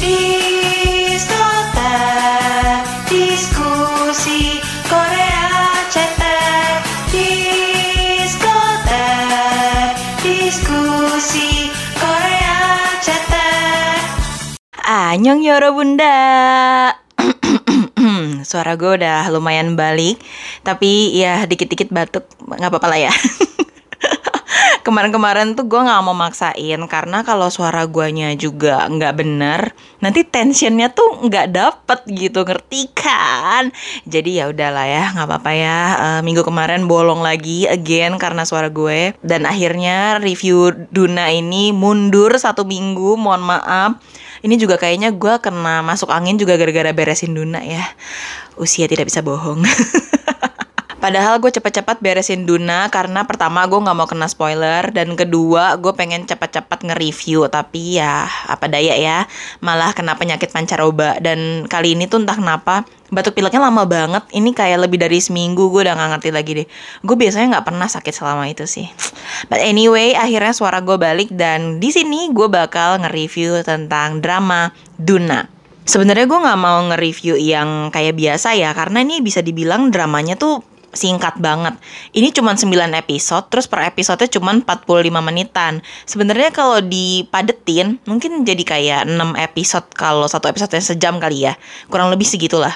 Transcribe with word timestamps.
Diskotek 0.00 1.68
Diskusi 3.12 4.56
Korea 4.88 5.76
Diskusi 10.24 11.68
Korea 12.00 12.88
Anyong 14.88 15.44
Yoro 15.44 15.76
Bunda. 15.76 16.16
Suara 18.48 18.74
gue 18.80 18.96
udah 18.96 19.28
lumayan 19.28 19.76
balik 19.76 20.16
Tapi 20.64 21.12
ya 21.12 21.44
dikit-dikit 21.44 21.92
batuk 21.92 22.24
nggak 22.48 22.72
apa-apa 22.72 22.88
lah 22.88 23.00
ya 23.04 23.12
Kemarin-kemarin 24.80 25.52
tuh 25.54 25.68
gue 25.68 25.80
nggak 25.80 26.02
mau 26.04 26.16
maksain 26.16 26.80
Karena 26.88 27.20
kalau 27.22 27.52
suara 27.52 27.84
guanya 27.84 28.32
juga 28.34 28.88
nggak 28.88 29.14
bener 29.16 29.60
Nanti 30.00 30.24
tensionnya 30.24 30.90
tuh 30.90 31.24
nggak 31.26 31.46
dapet 31.52 32.00
gitu 32.08 32.42
Ngerti 32.42 32.90
kan? 32.96 33.68
Jadi 34.08 34.40
ya 34.40 34.48
udahlah 34.48 34.86
ya 34.88 35.04
nggak 35.14 35.26
apa-apa 35.26 35.52
ya 35.52 35.80
Eh, 35.90 36.20
Minggu 36.24 36.42
kemarin 36.42 36.88
bolong 36.88 37.20
lagi 37.20 37.68
again 37.68 38.16
karena 38.16 38.48
suara 38.48 38.72
gue 38.72 39.14
Dan 39.20 39.44
akhirnya 39.44 40.18
review 40.18 40.72
Duna 40.88 41.28
ini 41.28 41.70
mundur 41.70 42.32
satu 42.36 42.64
minggu 42.64 43.20
Mohon 43.20 43.42
maaf 43.44 43.92
ini 44.40 44.56
juga 44.56 44.80
kayaknya 44.80 45.12
gue 45.12 45.36
kena 45.44 45.84
masuk 45.84 46.08
angin 46.08 46.40
juga 46.40 46.56
gara-gara 46.56 46.96
beresin 46.96 47.36
Duna 47.36 47.60
ya. 47.60 47.84
Usia 48.56 48.88
tidak 48.88 49.12
bisa 49.12 49.20
bohong. 49.20 49.60
Padahal 51.00 51.40
gue 51.40 51.48
cepet-cepet 51.48 52.04
beresin 52.04 52.44
Duna 52.44 52.92
karena 52.92 53.24
pertama 53.24 53.64
gue 53.64 53.80
nggak 53.80 53.96
mau 53.96 54.04
kena 54.04 54.28
spoiler 54.28 54.92
dan 54.92 55.16
kedua 55.16 55.80
gue 55.80 55.96
pengen 55.96 56.28
cepet-cepet 56.28 56.92
nge-review. 56.92 57.48
Tapi 57.48 57.96
ya 57.96 58.28
apa 58.28 58.68
daya 58.68 59.00
ya? 59.00 59.24
Malah 59.64 59.96
kena 59.96 60.20
penyakit 60.20 60.52
pancaroba. 60.52 61.16
Dan 61.16 61.64
kali 61.72 61.96
ini 61.96 62.04
tuh 62.04 62.20
entah 62.20 62.36
kenapa 62.36 62.84
batuk 63.08 63.32
pileknya 63.32 63.64
lama 63.64 63.88
banget. 63.88 64.28
Ini 64.28 64.52
kayak 64.52 64.84
lebih 64.84 65.00
dari 65.00 65.24
seminggu 65.24 65.72
gue 65.72 65.88
udah 65.88 65.96
nggak 65.96 66.10
ngerti 66.20 66.30
lagi 66.36 66.52
deh. 66.60 66.66
Gue 67.00 67.16
biasanya 67.16 67.56
nggak 67.56 67.66
pernah 67.72 67.88
sakit 67.88 68.12
selama 68.12 68.44
itu 68.52 68.68
sih. 68.68 68.84
But 69.48 69.64
anyway 69.64 70.12
akhirnya 70.12 70.52
suara 70.52 70.84
gue 70.84 71.00
balik 71.00 71.32
dan 71.32 71.80
di 71.80 71.88
sini 71.88 72.28
gue 72.28 72.52
bakal 72.52 73.00
nge-review 73.00 73.64
tentang 73.64 74.20
drama 74.20 74.76
Duna. 75.00 75.48
Sebenarnya 75.88 76.28
gue 76.28 76.38
nggak 76.44 76.60
mau 76.60 76.78
nge-review 76.92 77.40
yang 77.40 77.88
kayak 77.88 78.20
biasa 78.20 78.52
ya 78.52 78.76
karena 78.76 79.00
ini 79.00 79.24
bisa 79.24 79.40
dibilang 79.40 79.88
dramanya 79.88 80.36
tuh 80.36 80.60
singkat 80.90 81.38
banget. 81.38 81.78
Ini 82.10 82.34
cuma 82.34 82.54
9 82.54 82.66
episode, 82.98 83.46
terus 83.50 83.66
per 83.70 83.86
episode 83.86 84.22
cuma 84.30 84.54
45 84.54 85.22
menitan. 85.22 85.82
Sebenarnya 86.06 86.50
kalau 86.50 86.82
dipadetin 86.82 88.02
mungkin 88.06 88.42
jadi 88.42 88.62
kayak 88.62 89.02
6 89.06 89.38
episode 89.38 89.86
kalau 89.94 90.26
satu 90.26 90.50
episode 90.50 90.74
sejam 90.82 91.22
kali 91.22 91.46
ya. 91.50 91.54
Kurang 91.86 92.10
lebih 92.10 92.26
segitulah. 92.26 92.74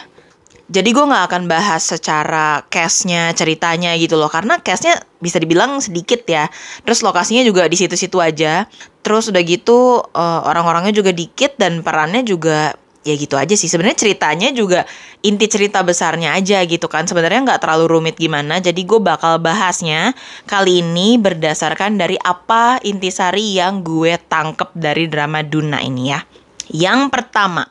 Jadi 0.64 0.96
gue 0.96 1.04
nggak 1.04 1.28
akan 1.28 1.42
bahas 1.44 1.84
secara 1.84 2.64
cast-nya, 2.72 3.36
ceritanya 3.36 3.92
gitu 4.00 4.16
loh. 4.16 4.32
Karena 4.32 4.56
cast-nya 4.64 4.96
bisa 5.20 5.36
dibilang 5.36 5.76
sedikit 5.84 6.24
ya. 6.24 6.48
Terus 6.88 7.04
lokasinya 7.04 7.44
juga 7.44 7.68
di 7.68 7.76
situ-situ 7.76 8.16
aja. 8.16 8.64
Terus 9.04 9.28
udah 9.28 9.42
gitu 9.44 10.00
eh, 10.00 10.40
orang-orangnya 10.48 10.96
juga 10.96 11.12
dikit 11.12 11.60
dan 11.60 11.84
perannya 11.84 12.24
juga 12.24 12.72
ya 13.04 13.14
gitu 13.14 13.36
aja 13.36 13.52
sih. 13.54 13.68
Sebenarnya 13.68 14.00
ceritanya 14.00 14.48
juga 14.50 14.88
inti 15.20 15.46
cerita 15.46 15.84
besarnya 15.84 16.34
aja 16.34 16.64
gitu 16.64 16.88
kan. 16.88 17.04
Sebenarnya 17.04 17.44
nggak 17.44 17.60
terlalu 17.60 17.84
rumit 17.86 18.16
gimana. 18.16 18.58
Jadi 18.58 18.82
gue 18.82 18.98
bakal 18.98 19.38
bahasnya 19.38 20.16
kali 20.48 20.80
ini 20.80 21.20
berdasarkan 21.20 22.00
dari 22.00 22.18
apa 22.18 22.80
intisari 22.82 23.60
yang 23.60 23.84
gue 23.84 24.16
tangkep 24.16 24.74
dari 24.74 25.06
drama 25.06 25.44
Duna 25.44 25.78
ini 25.84 26.10
ya. 26.10 26.24
Yang 26.72 27.12
pertama, 27.12 27.68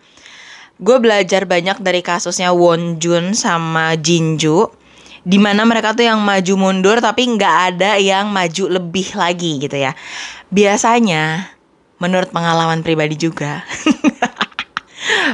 gue 0.78 0.98
belajar 1.02 1.50
banyak 1.50 1.82
dari 1.82 2.06
kasusnya 2.06 2.54
Won 2.54 3.02
Jun 3.02 3.34
sama 3.34 3.98
Jinju 3.98 4.84
di 5.24 5.40
mana 5.40 5.64
mereka 5.64 5.96
tuh 5.96 6.04
yang 6.04 6.20
maju 6.20 6.54
mundur 6.60 7.00
tapi 7.00 7.24
nggak 7.24 7.56
ada 7.74 7.96
yang 7.96 8.28
maju 8.28 8.68
lebih 8.68 9.16
lagi 9.16 9.56
gitu 9.64 9.80
ya 9.80 9.96
biasanya 10.52 11.48
menurut 12.04 12.36
pengalaman 12.36 12.84
pribadi 12.84 13.16
juga 13.16 13.64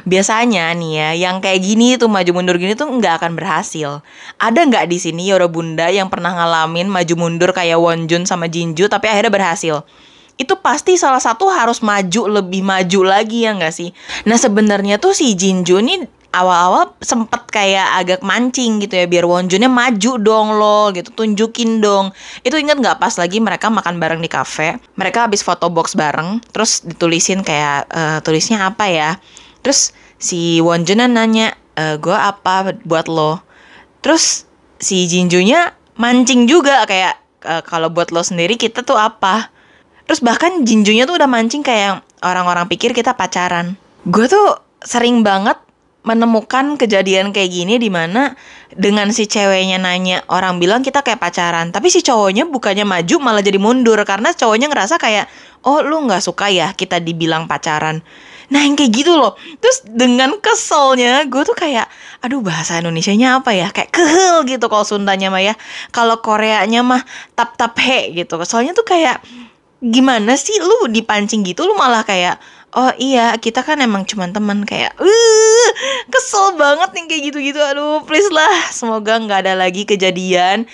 biasanya 0.03 0.71
nih 0.75 0.91
ya 0.95 1.09
yang 1.29 1.41
kayak 1.43 1.61
gini 1.61 1.95
tuh 1.95 2.09
maju 2.09 2.31
mundur 2.33 2.57
gini 2.57 2.73
tuh 2.73 2.89
nggak 2.89 3.23
akan 3.23 3.37
berhasil. 3.37 4.01
Ada 4.41 4.65
nggak 4.65 4.85
di 4.89 4.97
sini 4.97 5.29
Yoro 5.29 5.47
Bunda 5.51 5.87
yang 5.89 6.07
pernah 6.07 6.33
ngalamin 6.33 6.89
maju 6.89 7.13
mundur 7.17 7.51
kayak 7.53 7.77
Won 7.77 8.09
Jun 8.09 8.25
sama 8.25 8.49
Jinju 8.49 8.89
tapi 8.89 9.09
akhirnya 9.09 9.33
berhasil? 9.33 9.85
Itu 10.39 10.55
pasti 10.63 10.95
salah 10.95 11.19
satu 11.19 11.51
harus 11.51 11.83
maju 11.83 12.39
lebih 12.39 12.63
maju 12.63 12.99
lagi 13.03 13.43
ya 13.43 13.53
nggak 13.53 13.73
sih? 13.75 13.91
Nah 14.23 14.39
sebenarnya 14.39 14.95
tuh 14.97 15.11
si 15.11 15.35
Jinju 15.35 15.83
nih 15.83 16.19
awal-awal 16.29 16.93
sempet 17.01 17.41
kayak 17.49 17.87
agak 17.97 18.21
mancing 18.21 18.77
gitu 18.81 18.93
ya 19.01 19.05
biar 19.09 19.25
Wonjunnya 19.25 19.69
maju 19.69 20.11
dong 20.21 20.47
lo 20.57 20.93
gitu 20.93 21.09
tunjukin 21.13 21.81
dong. 21.81 22.13
Itu 22.45 22.55
inget 22.57 22.77
nggak 22.77 23.01
pas 23.01 23.13
lagi 23.17 23.41
mereka 23.41 23.73
makan 23.73 23.97
bareng 23.97 24.21
di 24.21 24.29
kafe? 24.29 24.77
Mereka 24.95 25.29
habis 25.29 25.41
foto 25.41 25.67
box 25.73 25.97
bareng 25.97 26.41
terus 26.53 26.85
ditulisin 26.85 27.41
kayak 27.41 27.89
eh, 27.89 28.19
tulisnya 28.21 28.69
apa 28.69 28.85
ya 28.89 29.11
terus 29.61 29.91
si 30.19 30.59
Wonjunnya 30.59 31.07
nanya 31.07 31.55
e, 31.75 31.95
gue 31.97 32.15
apa 32.15 32.75
buat 32.83 33.07
lo? 33.07 33.39
Terus 34.03 34.47
si 34.79 35.07
Jinjunya 35.07 35.75
mancing 35.99 36.47
juga 36.47 36.83
kayak 36.87 37.19
"E, 37.43 37.53
kalau 37.67 37.91
buat 37.91 38.11
lo 38.11 38.23
sendiri 38.23 38.59
kita 38.59 38.83
tuh 38.83 38.99
apa? 38.99 39.51
Terus 40.07 40.19
bahkan 40.19 40.63
Jinjunya 40.65 41.07
tuh 41.07 41.19
udah 41.19 41.29
mancing 41.29 41.63
kayak 41.63 42.03
orang-orang 42.25 42.67
pikir 42.67 42.91
kita 42.91 43.15
pacaran. 43.15 43.79
Gue 44.07 44.27
tuh 44.27 44.59
sering 44.83 45.23
banget 45.23 45.59
menemukan 45.99 46.79
kejadian 46.79 47.35
kayak 47.35 47.51
gini 47.51 47.75
di 47.75 47.91
mana 47.91 48.33
dengan 48.71 49.11
si 49.11 49.27
ceweknya 49.27 49.83
nanya 49.83 50.23
orang 50.31 50.55
bilang 50.55 50.79
kita 50.79 51.03
kayak 51.03 51.19
pacaran 51.19 51.75
tapi 51.75 51.91
si 51.91 51.99
cowoknya 51.99 52.47
bukannya 52.47 52.87
maju 52.87 53.15
malah 53.19 53.43
jadi 53.43 53.59
mundur 53.59 53.99
karena 54.07 54.31
cowoknya 54.31 54.71
ngerasa 54.71 54.95
kayak 54.95 55.27
oh 55.67 55.83
lu 55.83 56.07
nggak 56.07 56.23
suka 56.23 56.47
ya 56.47 56.71
kita 56.71 57.03
dibilang 57.03 57.51
pacaran 57.51 57.99
nah 58.49 58.65
yang 58.65 58.73
kayak 58.73 58.91
gitu 58.91 59.13
loh. 59.13 59.37
Terus 59.61 59.85
dengan 59.85 60.37
keselnya 60.41 61.25
gue 61.29 61.41
tuh 61.45 61.53
kayak 61.53 61.85
aduh 62.25 62.41
bahasa 62.41 62.81
Indonesianya 62.81 63.41
apa 63.41 63.53
ya? 63.53 63.69
Kayak 63.69 63.93
kehel 63.93 64.45
gitu 64.49 64.65
kalau 64.67 64.85
Sundanya 64.85 65.29
mah 65.29 65.41
ya. 65.41 65.53
Kalau 65.93 66.17
Koreanya 66.19 66.81
mah 66.81 67.01
tap 67.37 67.55
tap 67.55 67.77
he 67.77 68.13
gitu. 68.17 68.41
Soalnya 68.45 68.73
tuh 68.73 68.85
kayak 68.85 69.21
gimana 69.79 70.35
sih 70.35 70.59
lu 70.59 70.91
dipancing 70.91 71.45
gitu 71.47 71.63
lu 71.63 71.71
malah 71.79 72.03
kayak 72.03 72.35
oh 72.75 72.91
iya 72.99 73.31
kita 73.39 73.63
kan 73.63 73.79
emang 73.79 74.03
cuman 74.09 74.33
teman. 74.33 74.65
Kayak 74.65 74.97
uh 74.97 75.69
kesel 76.09 76.57
banget 76.57 76.89
nih 76.97 77.05
kayak 77.05 77.21
gitu-gitu. 77.31 77.61
Aduh 77.61 78.01
please 78.03 78.33
lah 78.33 78.73
semoga 78.73 79.21
nggak 79.21 79.45
ada 79.45 79.53
lagi 79.53 79.85
kejadian 79.85 80.65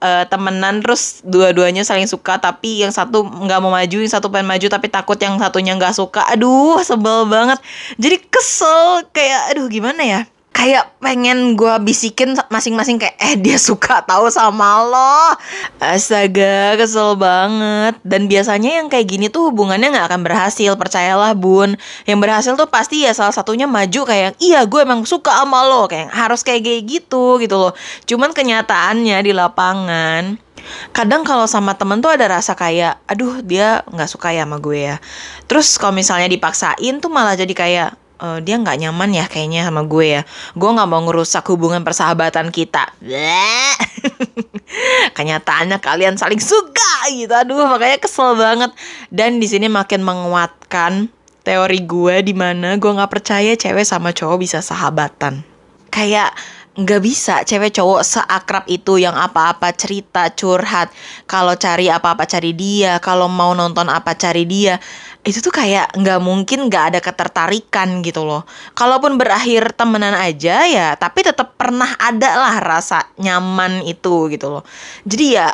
eh, 0.00 0.24
temenan 0.26 0.82
terus 0.82 1.20
dua-duanya 1.22 1.84
saling 1.86 2.08
suka 2.08 2.40
tapi 2.40 2.82
yang 2.82 2.92
satu 2.92 3.22
nggak 3.24 3.60
mau 3.62 3.72
maju 3.72 3.96
yang 4.00 4.12
satu 4.12 4.32
pengen 4.32 4.48
maju 4.48 4.66
tapi 4.66 4.88
takut 4.88 5.16
yang 5.20 5.36
satunya 5.36 5.76
nggak 5.76 5.94
suka. 5.94 6.26
Aduh 6.32 6.80
sebel 6.82 7.28
banget. 7.28 7.60
Jadi 8.00 8.16
kesel 8.32 9.04
kayak 9.12 9.54
aduh 9.54 9.68
gimana 9.68 10.02
ya 10.02 10.20
kayak 10.60 10.92
pengen 11.00 11.56
gua 11.56 11.80
bisikin 11.80 12.36
masing-masing 12.52 13.00
kayak 13.00 13.16
eh 13.16 13.32
dia 13.40 13.56
suka 13.56 14.04
tahu 14.04 14.28
sama 14.28 14.84
lo. 14.84 15.32
Astaga 15.80 16.76
kesel 16.76 17.16
banget. 17.16 17.96
Dan 18.04 18.28
biasanya 18.28 18.84
yang 18.84 18.92
kayak 18.92 19.08
gini 19.08 19.32
tuh 19.32 19.48
hubungannya 19.48 19.88
nggak 19.88 20.12
akan 20.12 20.20
berhasil 20.20 20.76
percayalah 20.76 21.32
bun. 21.32 21.80
Yang 22.04 22.18
berhasil 22.20 22.52
tuh 22.60 22.68
pasti 22.68 23.08
ya 23.08 23.16
salah 23.16 23.32
satunya 23.32 23.64
maju 23.64 24.04
kayak 24.04 24.36
iya 24.36 24.68
gue 24.68 24.84
emang 24.84 25.08
suka 25.08 25.32
sama 25.32 25.64
lo. 25.64 25.88
Kayak 25.88 26.12
harus 26.12 26.44
kayak 26.44 26.60
kayak 26.68 26.82
gitu 26.84 27.40
gitu 27.40 27.56
loh. 27.56 27.72
Cuman 28.04 28.36
kenyataannya 28.36 29.16
di 29.24 29.32
lapangan 29.32 30.36
kadang 30.92 31.24
kalau 31.24 31.48
sama 31.48 31.72
temen 31.72 32.04
tuh 32.04 32.12
ada 32.12 32.28
rasa 32.28 32.52
kayak 32.52 33.00
aduh 33.08 33.40
dia 33.40 33.80
nggak 33.88 34.12
suka 34.12 34.36
ya 34.36 34.44
sama 34.44 34.60
gue 34.60 34.92
ya. 34.92 34.96
Terus 35.48 35.80
kalau 35.80 35.96
misalnya 35.96 36.28
dipaksain 36.28 37.00
tuh 37.00 37.08
malah 37.08 37.32
jadi 37.32 37.54
kayak 37.56 37.90
"Eh, 38.20 38.38
dia 38.44 38.60
nggak 38.60 38.76
nyaman 38.84 39.16
ya 39.16 39.24
kayaknya 39.24 39.64
sama 39.64 39.88
gue 39.88 40.20
ya. 40.20 40.22
Gue 40.52 40.70
nggak 40.76 40.88
mau 40.92 41.00
ngerusak 41.08 41.40
hubungan 41.48 41.80
persahabatan 41.80 42.52
kita. 42.52 42.92
Kenyataannya 45.16 45.80
kalian 45.80 46.20
saling 46.20 46.40
suka 46.40 47.08
gitu. 47.08 47.32
Aduh 47.32 47.64
makanya 47.64 47.96
kesel 47.96 48.36
banget. 48.36 48.76
Dan 49.08 49.40
di 49.40 49.48
sini 49.48 49.72
makin 49.72 50.04
menguatkan 50.04 51.08
teori 51.40 51.80
gue 51.88 52.20
di 52.20 52.36
mana 52.36 52.76
gue 52.76 52.92
nggak 52.92 53.08
percaya 53.08 53.56
cewek 53.56 53.88
sama 53.88 54.12
cowok 54.12 54.36
bisa 54.36 54.60
sahabatan. 54.60 55.40
Kayak 55.88 56.36
nggak 56.78 57.02
bisa 57.02 57.42
cewek 57.42 57.74
cowok 57.74 58.06
seakrab 58.06 58.64
itu 58.70 59.02
yang 59.02 59.16
apa-apa 59.18 59.74
cerita 59.74 60.30
curhat. 60.30 60.92
Kalau 61.26 61.58
cari 61.58 61.90
apa-apa 61.90 62.24
cari 62.30 62.54
dia 62.54 63.02
kalau 63.02 63.26
mau 63.26 63.56
nonton 63.56 63.90
apa 63.90 64.14
cari 64.14 64.46
dia 64.46 64.78
itu 65.20 65.44
tuh 65.44 65.52
kayak 65.52 65.92
nggak 66.00 66.20
mungkin 66.24 66.72
nggak 66.72 66.84
ada 66.96 67.00
ketertarikan 67.04 68.00
gitu 68.00 68.24
loh. 68.24 68.48
Kalaupun 68.72 69.20
berakhir 69.20 69.76
temenan 69.76 70.16
aja 70.16 70.64
ya 70.64 70.96
tapi 70.96 71.20
tetap 71.20 71.60
pernah 71.60 71.92
ada 72.00 72.40
lah 72.40 72.56
rasa 72.64 73.04
nyaman 73.20 73.84
itu 73.84 74.32
gitu 74.32 74.48
loh. 74.48 74.64
Jadi 75.04 75.26
ya 75.36 75.52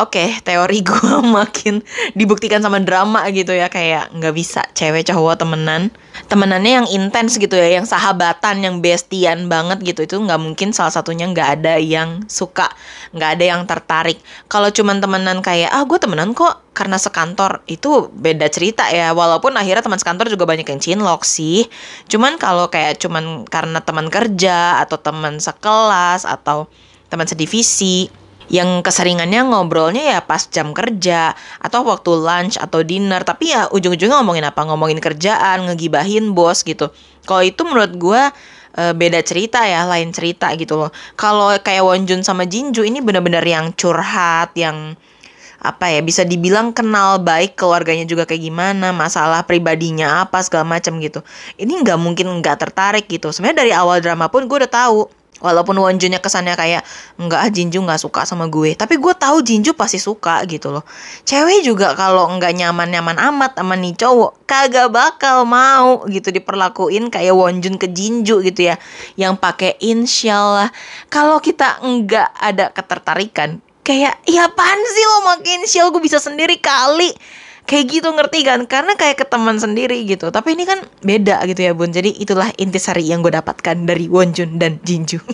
oke 0.00 0.40
teori 0.40 0.80
gue 0.80 1.16
makin 1.36 1.84
dibuktikan 2.16 2.64
sama 2.64 2.80
drama 2.80 3.28
gitu 3.30 3.52
ya 3.52 3.68
kayak 3.68 4.10
nggak 4.16 4.34
bisa 4.34 4.64
cewek 4.72 5.06
cowok 5.06 5.44
temenan. 5.44 5.92
Temenannya 6.26 6.82
yang 6.82 6.88
intens 6.90 7.38
gitu 7.38 7.54
ya 7.54 7.80
yang 7.80 7.86
sahabatan 7.86 8.64
yang 8.64 8.80
bestian 8.80 9.46
banget 9.46 9.84
gitu. 9.84 10.08
Itu 10.08 10.16
nggak 10.20 10.40
mungkin 10.40 10.72
salah 10.72 10.90
satunya 10.92 11.28
nggak 11.28 11.60
ada 11.60 11.74
yang 11.76 12.24
suka 12.26 12.72
nggak 13.12 13.30
ada 13.38 13.44
yang 13.44 13.62
tertarik. 13.68 14.18
Kalau 14.48 14.72
cuman 14.72 14.98
temenan 14.98 15.38
kayak 15.44 15.70
ah 15.70 15.84
gue 15.84 15.98
temenan 16.00 16.32
kok 16.32 16.72
karena 16.72 16.96
sekantor 16.96 17.60
itu 17.68 18.08
beda 18.10 18.48
cerita 18.48 18.88
ya. 18.88 19.12
Walaupun 19.12 19.54
akhirnya 19.54 19.84
teman 19.84 20.00
sekantor 20.00 20.32
juga 20.32 20.48
banyak 20.48 20.66
yang 20.66 20.80
cinlok 20.80 21.22
sih. 21.28 21.68
Cuman 22.08 22.40
kalau 22.40 22.72
kayak 22.72 22.98
cuman 22.98 23.44
karena 23.46 23.78
teman 23.84 24.08
kerja 24.08 24.80
atau 24.80 24.96
teman 24.96 25.38
sekelas 25.38 26.24
atau 26.24 26.66
teman 27.10 27.26
sedivisi 27.26 28.19
yang 28.50 28.82
keseringannya 28.82 29.46
ngobrolnya 29.46 30.18
ya 30.18 30.20
pas 30.26 30.42
jam 30.50 30.74
kerja 30.74 31.38
atau 31.62 31.86
waktu 31.86 32.10
lunch 32.18 32.58
atau 32.58 32.82
dinner. 32.82 33.22
Tapi 33.22 33.54
ya 33.54 33.70
ujung-ujungnya 33.70 34.18
ngomongin 34.20 34.44
apa? 34.50 34.66
Ngomongin 34.66 34.98
kerjaan 34.98 35.70
ngegibahin 35.70 36.34
bos 36.34 36.66
gitu. 36.66 36.90
Kalau 37.22 37.46
itu 37.46 37.62
menurut 37.62 37.94
gue 37.94 38.22
eh, 38.74 38.92
beda 38.92 39.22
cerita 39.22 39.62
ya 39.62 39.86
lain 39.86 40.10
cerita 40.10 40.50
gitu 40.58 40.74
loh. 40.74 40.90
Kalau 41.14 41.54
kayak 41.62 41.86
Wonjun 41.86 42.26
sama 42.26 42.44
Jinju 42.44 42.82
ini 42.82 42.98
bener-bener 42.98 43.46
yang 43.46 43.70
curhat 43.78 44.50
yang 44.58 44.98
apa 45.60 45.92
ya 45.92 46.00
bisa 46.00 46.24
dibilang 46.24 46.72
kenal 46.72 47.20
baik 47.20 47.52
keluarganya 47.52 48.08
juga 48.08 48.24
kayak 48.24 48.48
gimana 48.48 48.96
masalah 48.96 49.44
pribadinya 49.44 50.24
apa 50.24 50.40
segala 50.40 50.64
macam 50.66 50.96
gitu. 50.98 51.20
Ini 51.60 51.84
nggak 51.84 51.98
mungkin 52.00 52.26
nggak 52.40 52.56
tertarik 52.66 53.06
gitu. 53.06 53.30
Sebenarnya 53.30 53.62
dari 53.62 53.72
awal 53.76 54.02
drama 54.02 54.26
pun 54.26 54.48
gue 54.48 54.56
udah 54.56 54.72
tahu 54.72 55.19
walaupun 55.40 55.76
Wonjunnya 55.80 56.20
kesannya 56.20 56.54
kayak 56.54 56.84
nggak 57.16 57.50
Jinju 57.50 57.82
nggak 57.82 58.00
suka 58.00 58.28
sama 58.28 58.46
gue. 58.46 58.76
Tapi 58.76 59.00
gue 59.00 59.12
tahu 59.16 59.42
Jinju 59.42 59.74
pasti 59.74 59.96
suka 59.96 60.44
gitu 60.46 60.70
loh. 60.70 60.84
Cewek 61.24 61.64
juga 61.66 61.96
kalau 61.98 62.28
nggak 62.36 62.52
nyaman 62.54 62.88
nyaman 62.92 63.16
amat 63.32 63.58
sama 63.58 63.74
nih 63.74 63.96
cowok 63.96 64.46
kagak 64.46 64.92
bakal 64.92 65.48
mau 65.48 66.04
gitu 66.06 66.30
diperlakuin 66.30 67.08
kayak 67.10 67.34
Wonjun 67.34 67.80
ke 67.80 67.90
Jinju 67.90 68.44
gitu 68.44 68.70
ya. 68.70 68.76
Yang 69.18 69.34
pakai 69.40 69.80
insyaallah. 69.80 70.70
Kalau 71.08 71.42
kita 71.42 71.82
nggak 71.82 72.28
ada 72.38 72.70
ketertarikan 72.70 73.58
kayak 73.80 74.22
ya 74.28 74.46
apaan 74.46 74.78
sih 74.92 75.04
lo 75.08 75.18
makin 75.24 75.64
insyal 75.64 75.88
gue 75.90 76.04
bisa 76.04 76.20
sendiri 76.20 76.60
kali 76.60 77.10
kayak 77.70 77.86
gitu 77.86 78.10
ngerti 78.10 78.42
kan? 78.42 78.66
Karena 78.66 78.98
kayak 78.98 79.22
ke 79.22 79.26
teman 79.30 79.62
sendiri 79.62 80.02
gitu. 80.02 80.34
Tapi 80.34 80.58
ini 80.58 80.66
kan 80.66 80.82
beda 81.06 81.46
gitu 81.46 81.62
ya 81.62 81.70
bun. 81.70 81.94
Jadi 81.94 82.18
itulah 82.18 82.50
intisari 82.58 83.06
yang 83.06 83.22
gue 83.22 83.30
dapatkan 83.30 83.86
dari 83.86 84.10
Wonjun 84.10 84.58
dan 84.58 84.82
Jinju 84.82 85.22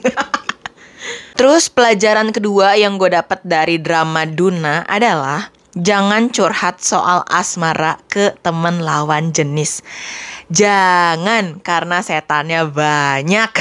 terus 1.37 1.69
pelajaran 1.69 2.33
kedua 2.33 2.75
yang 2.81 2.97
gue 2.97 3.12
dapat 3.12 3.44
dari 3.44 3.77
drama 3.77 4.25
Duna 4.25 4.88
adalah 4.88 5.53
jangan 5.77 6.33
curhat 6.33 6.81
soal 6.81 7.23
asmara 7.29 8.00
ke 8.09 8.33
teman 8.41 8.81
lawan 8.81 9.31
jenis. 9.37 9.85
Jangan 10.49 11.61
karena 11.61 12.00
setannya 12.00 12.65
banyak. 12.73 13.53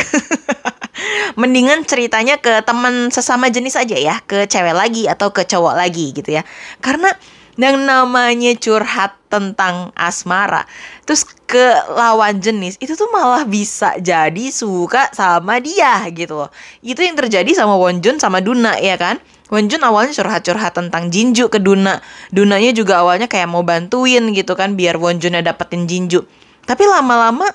Mendingan 1.40 1.84
ceritanya 1.84 2.40
ke 2.40 2.64
teman 2.64 3.12
sesama 3.12 3.52
jenis 3.52 3.76
aja 3.76 4.00
ya. 4.00 4.16
Ke 4.24 4.48
cewek 4.48 4.72
lagi 4.72 5.12
atau 5.12 5.36
ke 5.36 5.44
cowok 5.44 5.76
lagi 5.76 6.16
gitu 6.16 6.32
ya. 6.32 6.48
Karena 6.80 7.12
yang 7.56 7.88
namanya 7.88 8.52
curhat 8.60 9.16
tentang 9.32 9.92
asmara. 9.96 10.68
Terus 11.04 11.28
ke 11.48 11.66
lawan 11.92 12.40
jenis 12.40 12.80
itu 12.80 12.96
tuh 12.96 13.12
malah 13.12 13.44
bisa 13.44 13.96
jadi 14.00 14.52
suka 14.52 15.12
sama 15.12 15.60
dia 15.60 16.04
gitu 16.12 16.46
loh. 16.46 16.50
Itu 16.84 17.04
yang 17.04 17.16
terjadi 17.16 17.48
sama 17.52 17.76
Wonjun 17.80 18.20
sama 18.20 18.40
Duna 18.44 18.80
ya 18.80 18.96
kan? 19.00 19.20
Wonjun 19.52 19.80
awalnya 19.86 20.16
curhat-curhat 20.16 20.74
tentang 20.74 21.14
Jinju 21.14 21.54
ke 21.54 21.62
Duna. 21.62 22.02
Dunanya 22.34 22.72
juga 22.74 23.06
awalnya 23.06 23.30
kayak 23.30 23.46
mau 23.46 23.62
bantuin 23.62 24.34
gitu 24.34 24.58
kan 24.58 24.74
biar 24.74 24.98
Wonjunnya 24.98 25.46
dapetin 25.46 25.86
Jinju. 25.86 26.26
Tapi 26.66 26.84
lama-lama 26.90 27.46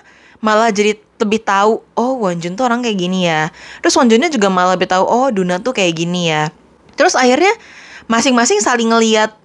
malah 0.41 0.71
jadi 0.73 0.97
lebih 1.21 1.45
tahu 1.45 1.85
oh 1.99 2.13
Wonjun 2.25 2.57
tuh 2.57 2.65
orang 2.65 2.81
kayak 2.81 2.97
gini 2.97 3.27
ya. 3.29 3.51
Terus 3.85 3.99
Wonjunnya 3.99 4.31
juga 4.33 4.49
malah 4.49 4.79
lebih 4.79 4.89
tahu 4.89 5.05
oh 5.05 5.29
Duna 5.35 5.59
tuh 5.61 5.75
kayak 5.75 5.93
gini 5.99 6.31
ya. 6.31 6.49
Terus 6.95 7.19
akhirnya 7.19 7.53
masing-masing 8.07 8.63
saling 8.63 8.93
ngeliat 8.93 9.40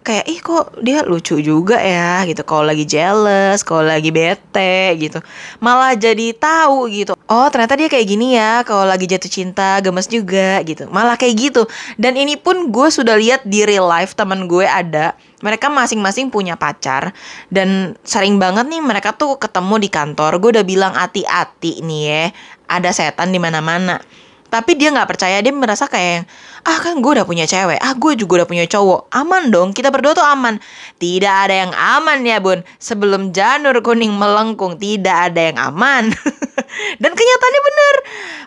kayak 0.00 0.26
ih 0.26 0.40
kok 0.40 0.80
dia 0.80 1.04
lucu 1.04 1.38
juga 1.40 1.76
ya? 1.80 2.24
Gitu. 2.24 2.40
Kalau 2.44 2.64
lagi 2.64 2.84
jealous 2.88 3.60
kalau 3.62 3.84
lagi 3.84 4.10
bete 4.10 4.96
gitu. 4.96 5.20
Malah 5.60 5.96
jadi 5.96 6.32
tahu 6.34 6.88
gitu. 6.90 7.12
Oh 7.28 7.46
ternyata 7.52 7.76
dia 7.76 7.88
kayak 7.92 8.06
gini 8.08 8.34
ya 8.36 8.64
kalau 8.64 8.88
lagi 8.88 9.06
jatuh 9.06 9.30
cinta 9.30 9.78
gemes 9.84 10.08
juga 10.08 10.60
gitu. 10.64 10.88
Malah 10.88 11.20
kayak 11.20 11.34
gitu. 11.36 11.62
Dan 12.00 12.16
ini 12.16 12.40
pun 12.40 12.72
gue 12.72 12.88
sudah 12.88 13.16
lihat 13.16 13.44
di 13.44 13.64
real 13.64 13.86
life 13.86 14.16
teman 14.16 14.48
gue 14.48 14.64
ada 14.64 15.14
mereka 15.40 15.72
masing-masing 15.72 16.28
punya 16.28 16.56
pacar 16.56 17.16
dan 17.48 17.96
sering 18.04 18.36
banget 18.36 18.68
nih 18.68 18.84
mereka 18.84 19.16
tuh 19.16 19.40
ketemu 19.40 19.80
di 19.80 19.88
kantor. 19.88 20.40
Gue 20.40 20.50
udah 20.56 20.66
bilang 20.66 20.92
hati-hati 20.92 21.80
nih 21.80 22.02
ya 22.04 22.24
ada 22.70 22.94
setan 22.94 23.34
di 23.34 23.40
mana-mana 23.42 23.98
tapi 24.50 24.76
dia 24.76 24.90
nggak 24.90 25.08
percaya 25.08 25.38
dia 25.40 25.54
merasa 25.54 25.86
kayak 25.86 26.26
ah 26.66 26.78
kan 26.82 27.00
gue 27.00 27.12
udah 27.16 27.24
punya 27.24 27.48
cewek 27.48 27.80
ah 27.80 27.96
gue 27.96 28.12
juga 28.18 28.42
udah 28.42 28.48
punya 28.50 28.66
cowok 28.68 29.08
aman 29.14 29.48
dong 29.48 29.70
kita 29.72 29.88
berdua 29.88 30.12
tuh 30.12 30.26
aman. 30.26 30.60
Tidak 31.00 31.34
ada 31.48 31.54
yang 31.66 31.72
aman 31.72 32.20
ya 32.24 32.36
bun. 32.36 32.60
Sebelum 32.76 33.32
janur 33.32 33.80
kuning 33.80 34.12
melengkung 34.12 34.76
tidak 34.76 35.32
ada 35.32 35.40
yang 35.52 35.58
aman. 35.58 36.12
Dan 37.02 37.12
kenyataannya 37.16 37.62
bener. 37.64 37.94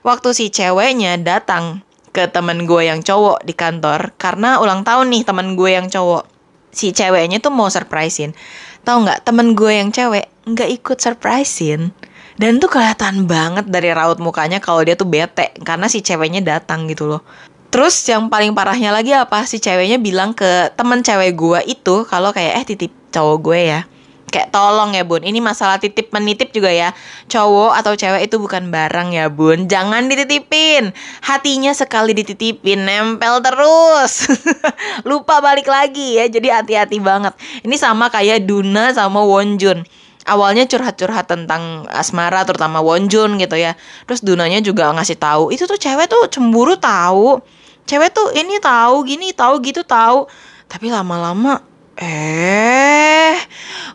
Waktu 0.05 0.29
si 0.33 0.45
ceweknya 0.53 1.17
datang 1.17 1.81
ke 2.13 2.29
temen 2.29 2.69
gue 2.69 2.85
yang 2.85 3.01
cowok 3.01 3.41
di 3.41 3.57
kantor 3.57 4.13
karena 4.21 4.61
ulang 4.61 4.85
tahun 4.85 5.09
nih 5.09 5.25
temen 5.25 5.57
gue 5.57 5.69
yang 5.73 5.89
cowok 5.89 6.29
si 6.69 6.93
ceweknya 6.93 7.41
tuh 7.41 7.49
mau 7.49 7.69
surprisein. 7.69 8.37
Tahu 8.85 8.97
nggak 9.07 9.25
temen 9.25 9.57
gue 9.57 9.71
yang 9.73 9.89
cewek 9.89 10.29
nggak 10.43 10.69
ikut 10.83 10.97
surprisein 10.99 11.95
dan 12.43 12.59
tuh 12.59 12.67
kelihatan 12.67 13.23
banget 13.23 13.71
dari 13.71 13.95
raut 13.95 14.19
mukanya 14.19 14.59
kalau 14.59 14.83
dia 14.83 14.99
tuh 14.99 15.07
bete 15.07 15.55
karena 15.63 15.87
si 15.87 16.03
ceweknya 16.03 16.43
datang 16.43 16.91
gitu 16.91 17.07
loh. 17.07 17.23
Terus 17.71 17.95
yang 18.03 18.27
paling 18.27 18.51
parahnya 18.51 18.91
lagi 18.91 19.15
apa? 19.15 19.47
Si 19.47 19.63
ceweknya 19.63 19.95
bilang 19.95 20.35
ke 20.35 20.75
temen 20.75 20.99
cewek 20.99 21.39
gue 21.39 21.59
itu 21.71 22.03
kalau 22.03 22.35
kayak 22.35 22.59
eh 22.59 22.65
titip 22.67 22.91
cowok 23.15 23.37
gue 23.39 23.59
ya. 23.71 23.81
Kayak 24.27 24.51
tolong 24.51 24.91
ya 24.91 25.07
bun, 25.07 25.23
ini 25.23 25.39
masalah 25.39 25.79
titip 25.79 26.11
menitip 26.11 26.51
juga 26.51 26.67
ya. 26.67 26.91
Cowok 27.31 27.79
atau 27.79 27.95
cewek 27.95 28.27
itu 28.27 28.35
bukan 28.35 28.75
barang 28.75 29.15
ya 29.15 29.31
bun. 29.31 29.71
Jangan 29.71 30.11
dititipin. 30.11 30.91
Hatinya 31.23 31.71
sekali 31.71 32.11
dititipin, 32.11 32.83
nempel 32.83 33.39
terus. 33.39 34.27
Lupa 35.07 35.39
balik 35.39 35.71
lagi 35.71 36.19
ya, 36.19 36.27
jadi 36.27 36.59
hati-hati 36.59 36.99
banget. 36.99 37.31
Ini 37.63 37.77
sama 37.79 38.11
kayak 38.11 38.43
Duna 38.43 38.91
sama 38.91 39.23
Wonjun 39.23 39.87
awalnya 40.27 40.67
curhat-curhat 40.67 41.27
tentang 41.27 41.87
asmara 41.91 42.43
terutama 42.47 42.79
Wonjun 42.79 43.35
gitu 43.39 43.55
ya. 43.55 43.75
Terus 44.07 44.23
Dunanya 44.23 44.59
juga 44.63 44.91
ngasih 44.91 45.17
tahu 45.19 45.51
itu 45.51 45.63
tuh 45.67 45.77
cewek 45.79 46.07
tuh 46.07 46.27
cemburu 46.31 46.75
tahu 46.79 47.41
cewek 47.83 48.15
tuh 48.15 48.31
ini 48.35 48.59
tahu 48.63 49.03
gini 49.03 49.35
tahu 49.35 49.59
gitu 49.63 49.83
tahu 49.83 50.27
tapi 50.71 50.87
lama-lama 50.87 51.59
eh 51.99 53.37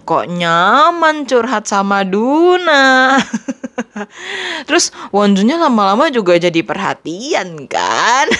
kok 0.06 0.30
nyaman 0.30 1.26
curhat 1.26 1.66
sama 1.66 2.06
Duna? 2.06 3.18
Terus 4.70 4.94
Wonjunnya 5.10 5.58
lama-lama 5.58 6.06
juga 6.08 6.38
jadi 6.38 6.62
perhatian 6.62 7.66
kan? 7.66 8.30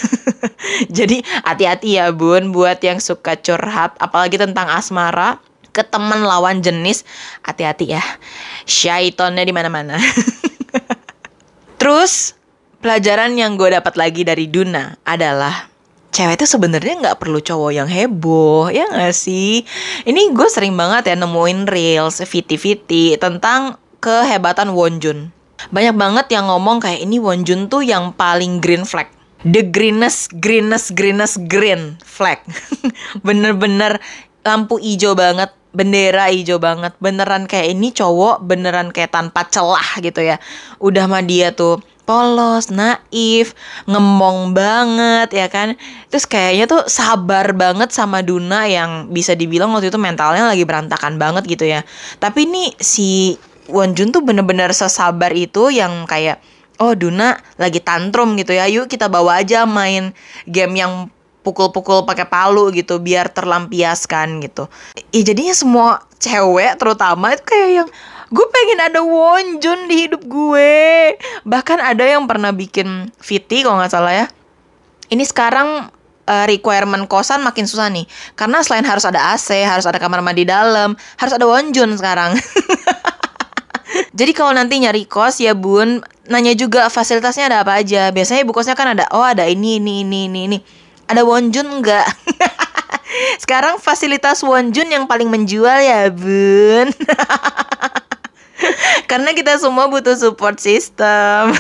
Jadi 0.97 1.21
hati-hati 1.43 1.99
ya 1.99 2.15
bun 2.15 2.55
buat 2.55 2.79
yang 2.79 3.03
suka 3.03 3.35
curhat 3.35 3.99
Apalagi 3.99 4.39
tentang 4.39 4.71
asmara 4.71 5.43
ke 5.79 5.87
teman 5.87 6.27
lawan 6.27 6.59
jenis. 6.59 7.07
Hati-hati 7.47 7.95
ya. 7.95 8.03
Syaitonnya 8.67 9.47
di 9.47 9.55
mana-mana. 9.55 9.95
Terus 11.81 12.35
pelajaran 12.83 13.39
yang 13.39 13.55
gue 13.55 13.71
dapat 13.71 13.95
lagi 13.95 14.27
dari 14.27 14.51
Duna 14.51 14.99
adalah 15.07 15.71
cewek 16.11 16.43
itu 16.43 16.47
sebenarnya 16.51 16.99
nggak 16.99 17.19
perlu 17.23 17.39
cowok 17.39 17.71
yang 17.71 17.87
heboh 17.87 18.75
ya 18.75 18.91
nggak 18.91 19.15
sih? 19.15 19.63
Ini 20.03 20.35
gue 20.35 20.49
sering 20.51 20.75
banget 20.75 21.15
ya 21.15 21.17
nemuin 21.17 21.71
reels 21.71 22.19
viti-viti 22.27 23.15
tentang 23.15 23.79
kehebatan 24.03 24.75
Wonjun 24.75 25.39
banyak 25.69 25.99
banget 25.99 26.27
yang 26.31 26.47
ngomong 26.47 26.79
kayak 26.79 27.03
ini 27.03 27.19
Wonjun 27.19 27.67
tuh 27.67 27.83
yang 27.83 28.15
paling 28.15 28.63
green 28.63 28.87
flag. 28.87 29.11
The 29.43 29.67
greenest 29.67 30.39
greenest 30.39 30.95
greenest 30.95 31.51
green 31.51 31.99
flag. 32.07 32.39
Bener-bener 33.27 33.99
lampu 34.47 34.79
hijau 34.79 35.19
banget 35.19 35.51
bendera 35.73 36.33
hijau 36.33 36.57
banget 36.57 36.97
beneran 36.97 37.45
kayak 37.45 37.77
ini 37.77 37.93
cowok 37.93 38.41
beneran 38.41 38.89
kayak 38.89 39.13
tanpa 39.13 39.45
celah 39.47 40.01
gitu 40.01 40.25
ya 40.25 40.41
udah 40.81 41.05
mah 41.05 41.21
dia 41.21 41.53
tuh 41.53 41.79
polos, 42.09 42.73
naif, 42.73 43.53
ngemong 43.85 44.57
banget 44.57 45.29
ya 45.29 45.47
kan. 45.53 45.77
Terus 46.09 46.25
kayaknya 46.25 46.65
tuh 46.65 46.89
sabar 46.89 47.53
banget 47.53 47.93
sama 47.93 48.25
Duna 48.25 48.65
yang 48.65 49.13
bisa 49.13 49.37
dibilang 49.37 49.69
waktu 49.77 49.93
itu 49.93 50.01
mentalnya 50.01 50.49
lagi 50.49 50.65
berantakan 50.65 51.21
banget 51.21 51.45
gitu 51.45 51.69
ya. 51.69 51.85
Tapi 52.17 52.49
ini 52.49 52.73
si 52.81 53.37
Wonjun 53.69 54.09
tuh 54.09 54.25
bener-bener 54.25 54.73
sesabar 54.73 55.29
itu 55.37 55.69
yang 55.69 56.09
kayak 56.09 56.41
oh 56.81 56.97
Duna 56.97 57.37
lagi 57.61 57.85
tantrum 57.85 58.41
gitu 58.41 58.57
ya. 58.57 58.65
Yuk 58.73 58.89
kita 58.89 59.13
bawa 59.13 59.45
aja 59.45 59.69
main 59.69 60.17
game 60.49 60.81
yang 60.81 61.13
pukul-pukul 61.43 62.05
pakai 62.05 62.27
palu 62.29 62.69
gitu 62.75 62.99
biar 63.01 63.31
terlampiaskan 63.33 64.43
gitu. 64.45 64.67
Ya 65.15 65.23
jadinya 65.23 65.55
semua 65.55 65.89
cewek 66.19 66.77
terutama 66.77 67.33
itu 67.33 67.45
kayak 67.47 67.71
yang 67.83 67.89
gue 68.29 68.47
pengen 68.53 68.81
ada 68.85 69.01
Wonjun 69.01 69.89
di 69.89 69.97
hidup 70.07 70.23
gue. 70.27 71.17
Bahkan 71.47 71.79
ada 71.81 72.05
yang 72.05 72.29
pernah 72.29 72.53
bikin 72.53 73.09
Viti 73.23 73.65
kalau 73.65 73.81
nggak 73.81 73.93
salah 73.93 74.13
ya. 74.13 74.27
Ini 75.09 75.25
sekarang 75.25 75.89
uh, 76.29 76.45
requirement 76.45 77.09
kosan 77.09 77.41
makin 77.41 77.65
susah 77.65 77.89
nih. 77.89 78.05
Karena 78.37 78.61
selain 78.61 78.85
harus 78.85 79.09
ada 79.09 79.33
AC, 79.33 79.65
harus 79.65 79.89
ada 79.89 79.97
kamar 79.97 80.21
mandi 80.21 80.45
dalam, 80.45 80.93
harus 81.17 81.33
ada 81.33 81.49
Wonjun 81.49 81.97
sekarang. 81.97 82.37
Jadi 84.19 84.37
kalau 84.37 84.53
nanti 84.53 84.77
nyari 84.77 85.09
kos 85.09 85.41
ya 85.41 85.57
bun, 85.57 86.05
nanya 86.29 86.53
juga 86.53 86.93
fasilitasnya 86.93 87.49
ada 87.49 87.65
apa 87.65 87.81
aja. 87.81 88.13
Biasanya 88.13 88.45
ibu 88.45 88.53
kosnya 88.53 88.77
kan 88.77 88.93
ada, 88.93 89.09
oh 89.17 89.25
ada 89.25 89.49
ini, 89.49 89.81
ini, 89.81 90.05
ini, 90.05 90.29
ini, 90.29 90.41
ini. 90.45 90.59
Ada 91.09 91.25
Wonjun 91.25 91.81
nggak? 91.81 92.07
Sekarang 93.43 93.81
fasilitas 93.81 94.45
Wonjun 94.45 94.93
yang 94.93 95.09
paling 95.09 95.33
menjual 95.33 95.81
ya 95.81 96.13
bun. 96.13 96.93
Karena 99.11 99.33
kita 99.33 99.57
semua 99.57 99.89
butuh 99.89 100.13
support 100.21 100.61
system. 100.61 101.57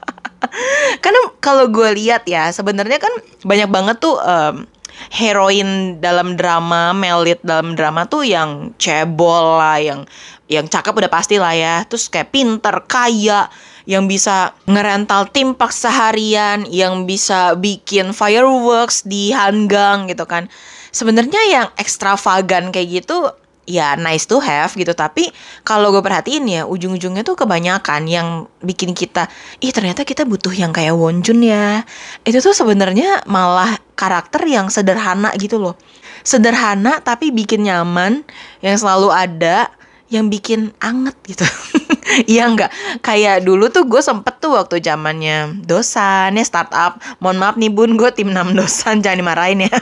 Karena 1.02 1.20
kalau 1.40 1.72
gue 1.72 1.96
lihat 1.96 2.28
ya, 2.28 2.52
sebenarnya 2.52 3.00
kan 3.00 3.12
banyak 3.48 3.72
banget 3.72 3.96
tuh 4.04 4.20
um, 4.20 4.68
heroin 5.08 5.96
dalam 6.04 6.36
drama, 6.36 6.92
melit 6.92 7.40
dalam 7.40 7.72
drama 7.72 8.04
tuh 8.04 8.28
yang 8.28 8.76
cebol 8.76 9.56
lah, 9.56 9.80
yang 9.80 10.04
yang 10.52 10.68
cakep 10.68 10.92
udah 10.92 11.08
pasti 11.08 11.40
lah 11.40 11.56
ya. 11.56 11.80
Terus 11.88 12.12
kayak 12.12 12.28
pinter, 12.28 12.76
kaya, 12.84 13.48
yang 13.90 14.06
bisa 14.06 14.54
ngerental 14.70 15.26
timpak 15.34 15.74
seharian, 15.74 16.62
yang 16.70 17.10
bisa 17.10 17.58
bikin 17.58 18.14
fireworks 18.14 19.02
di 19.02 19.34
hanggang 19.34 20.06
gitu 20.06 20.22
kan. 20.30 20.46
Sebenarnya 20.94 21.42
yang 21.50 21.66
ekstravagan 21.74 22.70
kayak 22.70 23.02
gitu 23.02 23.34
ya 23.66 23.98
nice 23.98 24.30
to 24.30 24.38
have 24.38 24.70
gitu. 24.78 24.94
Tapi 24.94 25.34
kalau 25.66 25.90
gue 25.90 25.98
perhatiin 26.06 26.46
ya 26.46 26.62
ujung-ujungnya 26.70 27.26
tuh 27.26 27.34
kebanyakan 27.34 28.06
yang 28.06 28.46
bikin 28.62 28.94
kita 28.94 29.26
ih 29.58 29.74
ternyata 29.74 30.06
kita 30.06 30.22
butuh 30.22 30.54
yang 30.54 30.70
kayak 30.70 30.94
Wonjun 30.94 31.42
ya. 31.42 31.82
Itu 32.22 32.38
tuh 32.38 32.54
sebenarnya 32.54 33.26
malah 33.26 33.74
karakter 33.98 34.46
yang 34.46 34.70
sederhana 34.70 35.34
gitu 35.34 35.58
loh. 35.58 35.74
Sederhana 36.22 37.02
tapi 37.02 37.34
bikin 37.34 37.66
nyaman 37.66 38.22
yang 38.62 38.78
selalu 38.78 39.10
ada 39.10 39.66
yang 40.10 40.30
bikin 40.30 40.74
anget 40.82 41.14
gitu 41.26 41.46
Iya 42.26 42.50
enggak. 42.50 42.70
Kayak 43.04 43.46
dulu 43.46 43.70
tuh 43.70 43.86
gue 43.86 44.02
sempet 44.02 44.38
tuh 44.42 44.56
waktu 44.58 44.82
zamannya 44.82 45.62
dosan 45.64 46.36
ya 46.36 46.44
startup. 46.44 46.98
Mohon 47.22 47.36
maaf 47.38 47.54
nih 47.56 47.70
bun 47.70 47.94
gue 47.94 48.10
tim 48.12 48.30
6 48.32 48.56
dosan 48.58 49.04
jangan 49.04 49.18
dimarahin 49.22 49.66
ya. 49.66 49.72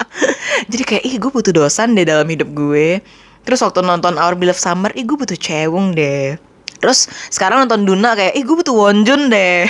Jadi 0.70 0.82
kayak 0.84 1.04
ih 1.04 1.14
gue 1.20 1.30
butuh 1.30 1.52
dosan 1.54 1.94
deh 1.94 2.08
dalam 2.08 2.26
hidup 2.26 2.48
gue. 2.52 3.04
Terus 3.44 3.60
waktu 3.64 3.80
nonton 3.80 4.16
Our 4.16 4.36
Beloved 4.36 4.60
Summer 4.60 4.90
ih 4.96 5.04
gue 5.04 5.16
butuh 5.16 5.38
cewung 5.38 5.96
deh 5.96 6.47
Terus 6.78 7.10
sekarang 7.28 7.66
nonton 7.66 7.84
Duna 7.84 8.14
kayak 8.14 8.34
ih 8.38 8.44
gue 8.46 8.56
butuh 8.58 8.74
Wonjun 8.74 9.30
deh. 9.30 9.66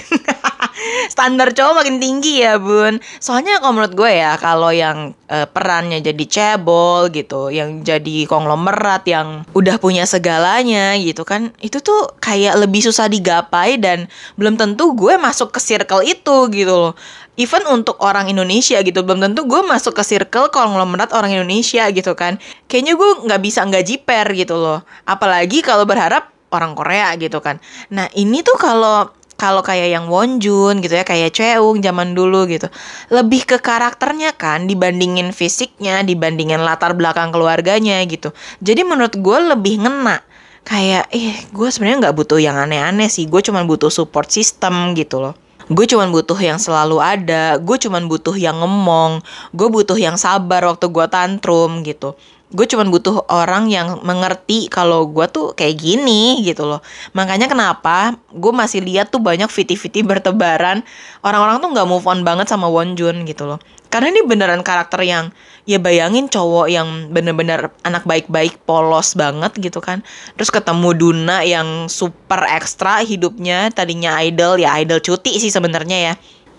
Standar 1.12 1.50
cowok 1.56 1.82
makin 1.82 1.98
tinggi 1.98 2.44
ya 2.44 2.60
bun. 2.60 3.02
Soalnya 3.18 3.58
kalau 3.58 3.80
menurut 3.80 3.94
gue 3.96 4.10
ya 4.12 4.38
kalau 4.38 4.70
yang 4.70 5.16
uh, 5.26 5.46
perannya 5.48 5.98
jadi 6.00 6.24
cebol 6.28 7.10
gitu 7.10 7.50
yang 7.50 7.82
jadi 7.82 8.28
konglomerat 8.30 9.04
yang 9.08 9.42
udah 9.52 9.76
punya 9.80 10.06
segalanya 10.08 10.94
gitu 11.00 11.22
kan 11.26 11.50
itu 11.58 11.78
tuh 11.82 12.14
kayak 12.18 12.56
lebih 12.58 12.84
susah 12.84 13.10
digapai 13.10 13.80
dan 13.80 14.06
belum 14.38 14.56
tentu 14.56 14.94
gue 14.94 15.14
masuk 15.20 15.54
ke 15.54 15.60
circle 15.60 16.04
itu 16.04 16.48
gitu 16.52 16.74
loh. 16.74 16.94
Even 17.38 17.62
untuk 17.70 18.02
orang 18.02 18.26
Indonesia 18.26 18.82
gitu 18.82 19.06
belum 19.06 19.22
tentu 19.22 19.46
gue 19.46 19.62
masuk 19.62 19.94
ke 19.94 20.02
circle 20.02 20.50
konglomerat 20.50 21.14
orang 21.14 21.30
Indonesia 21.30 21.86
gitu 21.94 22.18
kan. 22.18 22.42
Kayaknya 22.66 22.98
gue 22.98 23.10
nggak 23.30 23.40
bisa 23.42 23.62
nggak 23.62 23.84
jiper 23.86 24.26
gitu 24.34 24.58
loh. 24.58 24.82
Apalagi 25.06 25.62
kalau 25.62 25.86
berharap 25.86 26.37
orang 26.52 26.72
Korea 26.76 27.12
gitu 27.20 27.40
kan. 27.40 27.60
Nah 27.92 28.08
ini 28.16 28.40
tuh 28.44 28.56
kalau 28.56 29.12
kalau 29.38 29.62
kayak 29.62 29.94
yang 29.94 30.10
Wonjun 30.10 30.82
gitu 30.82 30.98
ya 30.98 31.06
kayak 31.06 31.30
Cheung 31.30 31.78
zaman 31.78 32.10
dulu 32.10 32.50
gitu 32.50 32.66
lebih 33.14 33.46
ke 33.46 33.62
karakternya 33.62 34.34
kan 34.34 34.66
dibandingin 34.66 35.30
fisiknya 35.30 36.02
dibandingin 36.02 36.58
latar 36.58 36.98
belakang 36.98 37.30
keluarganya 37.30 38.02
gitu. 38.10 38.34
Jadi 38.58 38.82
menurut 38.82 39.14
gue 39.14 39.38
lebih 39.54 39.86
ngena. 39.86 40.26
Kayak 40.66 41.08
eh 41.14 41.48
gue 41.48 41.68
sebenarnya 41.70 42.10
nggak 42.10 42.16
butuh 42.18 42.36
yang 42.42 42.58
aneh-aneh 42.58 43.08
sih. 43.08 43.24
Gue 43.30 43.40
cuma 43.40 43.62
butuh 43.64 43.88
support 43.88 44.28
system 44.28 44.92
gitu 44.98 45.22
loh. 45.22 45.38
Gue 45.70 45.86
cuma 45.86 46.04
butuh 46.10 46.36
yang 46.36 46.58
selalu 46.58 46.98
ada. 46.98 47.56
Gue 47.62 47.78
cuma 47.78 48.02
butuh 48.02 48.34
yang 48.34 48.58
ngomong 48.58 49.22
gue 49.54 49.68
butuh 49.70 49.96
yang 49.96 50.18
sabar 50.18 50.66
waktu 50.66 50.90
gue 50.90 51.06
tantrum 51.08 51.86
gitu 51.86 52.18
gue 52.48 52.64
cuma 52.64 52.80
butuh 52.88 53.28
orang 53.28 53.68
yang 53.68 54.00
mengerti 54.00 54.72
kalau 54.72 55.04
gue 55.04 55.28
tuh 55.28 55.52
kayak 55.52 55.76
gini 55.76 56.40
gitu 56.40 56.64
loh. 56.64 56.80
Makanya 57.12 57.44
kenapa 57.44 58.16
gue 58.32 58.52
masih 58.56 58.80
lihat 58.80 59.12
tuh 59.12 59.20
banyak 59.20 59.52
viti-viti 59.52 60.00
bertebaran 60.00 60.80
orang-orang 61.20 61.60
tuh 61.60 61.68
nggak 61.76 61.88
move 61.88 62.08
on 62.08 62.24
banget 62.24 62.48
sama 62.48 62.64
Wonjun 62.72 63.28
gitu 63.28 63.44
loh. 63.44 63.60
Karena 63.92 64.12
ini 64.12 64.24
beneran 64.24 64.64
karakter 64.64 65.00
yang 65.04 65.28
ya 65.68 65.76
bayangin 65.76 66.32
cowok 66.32 66.72
yang 66.72 67.12
bener-bener 67.12 67.68
anak 67.84 68.08
baik-baik 68.08 68.64
polos 68.64 69.12
banget 69.12 69.52
gitu 69.60 69.84
kan. 69.84 70.00
Terus 70.40 70.48
ketemu 70.48 70.96
Duna 70.96 71.44
yang 71.44 71.92
super 71.92 72.48
ekstra 72.48 73.04
hidupnya 73.04 73.68
tadinya 73.76 74.16
idol 74.24 74.56
ya 74.56 74.72
idol 74.80 75.04
cuti 75.04 75.36
sih 75.36 75.52
sebenarnya 75.52 75.98
ya 76.00 76.14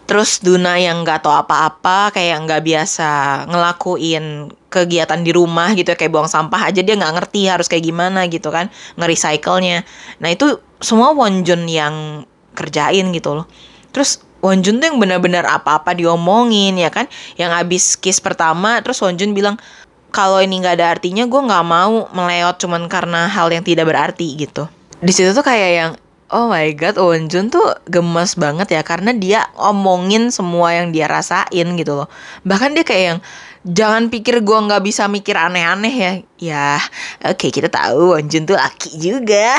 terus 0.09 0.41
Duna 0.41 0.81
yang 0.81 1.05
nggak 1.05 1.21
tahu 1.21 1.29
apa-apa 1.29 2.09
kayak 2.09 2.49
nggak 2.49 2.65
biasa 2.65 3.45
ngelakuin 3.45 4.49
kegiatan 4.73 5.21
di 5.21 5.29
rumah 5.29 5.77
gitu 5.77 5.93
ya 5.93 5.97
kayak 6.01 6.09
buang 6.09 6.25
sampah 6.25 6.65
aja 6.65 6.81
dia 6.81 6.97
nggak 6.97 7.13
ngerti 7.13 7.45
harus 7.45 7.69
kayak 7.69 7.85
gimana 7.85 8.25
gitu 8.25 8.49
kan 8.49 8.73
nge-recycle-nya. 8.97 9.85
Nah 10.17 10.29
itu 10.33 10.57
semua 10.81 11.13
Wonjun 11.13 11.69
yang 11.69 12.25
kerjain 12.57 13.13
gitu 13.13 13.37
loh. 13.37 13.45
Terus 13.93 14.25
Wonjun 14.41 14.81
tuh 14.81 14.89
yang 14.89 14.97
benar-benar 14.97 15.45
apa-apa 15.45 15.93
diomongin 15.93 16.73
ya 16.81 16.89
kan? 16.89 17.05
Yang 17.37 17.51
abis 17.61 17.83
kiss 18.01 18.17
pertama 18.17 18.81
terus 18.81 18.97
Wonjun 19.05 19.37
bilang 19.37 19.61
kalau 20.09 20.41
ini 20.41 20.57
nggak 20.57 20.73
ada 20.81 20.97
artinya 20.97 21.29
gue 21.29 21.41
nggak 21.53 21.65
mau 21.69 22.09
meleot 22.17 22.57
cuman 22.57 22.89
karena 22.89 23.29
hal 23.29 23.53
yang 23.53 23.61
tidak 23.61 23.85
berarti 23.85 24.25
gitu. 24.41 24.65
Di 25.05 25.13
situ 25.13 25.37
tuh 25.37 25.45
kayak 25.45 25.69
yang 25.69 25.91
Oh 26.29 26.45
my 26.45 26.69
god, 26.77 27.01
Wonjun 27.01 27.49
tuh 27.49 27.73
gemes 27.89 28.37
banget 28.37 28.77
ya 28.77 28.85
karena 28.85 29.17
dia 29.17 29.49
omongin 29.57 30.29
semua 30.29 30.77
yang 30.77 30.93
dia 30.93 31.09
rasain 31.09 31.73
gitu 31.73 31.97
loh. 31.97 32.07
Bahkan 32.45 32.77
dia 32.77 32.85
kayak 32.85 33.03
yang 33.03 33.19
jangan 33.65 34.13
pikir 34.13 34.45
gue 34.45 34.57
nggak 34.69 34.85
bisa 34.85 35.09
mikir 35.09 35.33
aneh-aneh 35.33 35.89
ya. 35.89 36.11
Ya, 36.37 36.69
oke 37.25 37.33
okay, 37.33 37.49
kita 37.49 37.73
tahu 37.73 38.13
Wonjun 38.13 38.45
tuh 38.45 38.61
laki 38.61 39.01
juga. 39.01 39.57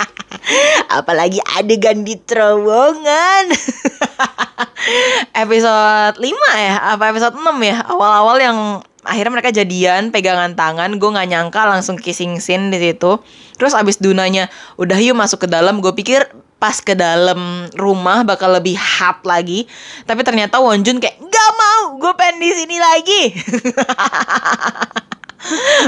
Apalagi 1.00 1.40
adegan 1.56 2.04
di 2.04 2.20
terowongan. 2.20 3.48
episode 5.42 6.16
5 6.20 6.28
ya? 6.60 6.74
Apa 6.92 7.08
episode 7.08 7.40
6 7.40 7.56
ya? 7.64 7.76
Awal-awal 7.88 8.36
yang 8.36 8.58
akhirnya 9.04 9.32
mereka 9.32 9.50
jadian 9.52 10.12
pegangan 10.12 10.52
tangan 10.52 11.00
gue 11.00 11.10
nggak 11.10 11.28
nyangka 11.32 11.62
langsung 11.64 11.96
kissing 11.96 12.40
scene 12.40 12.68
di 12.68 12.78
situ. 12.80 13.20
Terus 13.56 13.72
abis 13.72 14.00
dunanya 14.00 14.48
udah 14.76 14.98
yuk 15.00 15.16
masuk 15.16 15.44
ke 15.44 15.48
dalam 15.48 15.80
gue 15.80 15.92
pikir 15.96 16.28
pas 16.60 16.76
ke 16.76 16.92
dalam 16.92 17.72
rumah 17.72 18.20
bakal 18.24 18.52
lebih 18.52 18.76
hot 18.76 19.24
lagi. 19.24 19.64
Tapi 20.04 20.20
ternyata 20.20 20.60
Wonjun 20.60 21.00
kayak 21.00 21.16
nggak 21.16 21.50
mau 21.56 21.96
gue 21.96 22.12
pengen 22.16 22.36
di 22.40 22.50
sini 22.52 22.76
lagi. 22.76 23.22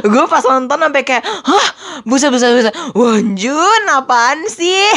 Gue 0.03 0.25
pas 0.33 0.41
nonton 0.49 0.81
sampai 0.81 1.05
kayak 1.05 1.23
hah 1.29 1.69
busa 2.09 2.33
busa 2.33 2.49
busa 2.57 2.73
Wonjun 2.97 3.85
apaan 3.93 4.49
sih? 4.49 4.89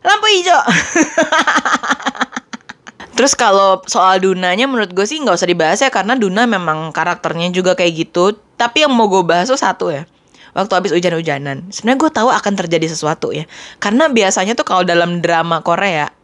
Lampu 0.00 0.26
hijau 0.32 0.56
Terus 3.18 3.34
kalau 3.34 3.82
soal 3.90 4.22
Dunanya 4.22 4.70
menurut 4.70 4.94
gue 4.94 5.02
sih 5.02 5.18
nggak 5.18 5.34
usah 5.34 5.50
dibahas 5.50 5.82
ya 5.82 5.90
karena 5.90 6.14
Duna 6.14 6.46
memang 6.46 6.94
karakternya 6.94 7.50
juga 7.50 7.74
kayak 7.74 8.06
gitu. 8.06 8.38
Tapi 8.54 8.86
yang 8.86 8.94
mau 8.94 9.10
gue 9.10 9.26
bahas 9.26 9.50
tuh 9.50 9.58
satu 9.58 9.90
ya. 9.90 10.06
Waktu 10.54 10.72
habis 10.78 10.94
hujan-hujanan. 10.94 11.66
Sebenarnya 11.74 11.98
gue 11.98 12.10
tahu 12.14 12.30
akan 12.30 12.54
terjadi 12.54 12.86
sesuatu 12.86 13.34
ya. 13.34 13.50
Karena 13.82 14.06
biasanya 14.06 14.54
tuh 14.54 14.62
kalau 14.62 14.86
dalam 14.86 15.18
drama 15.18 15.66
Korea, 15.66 16.14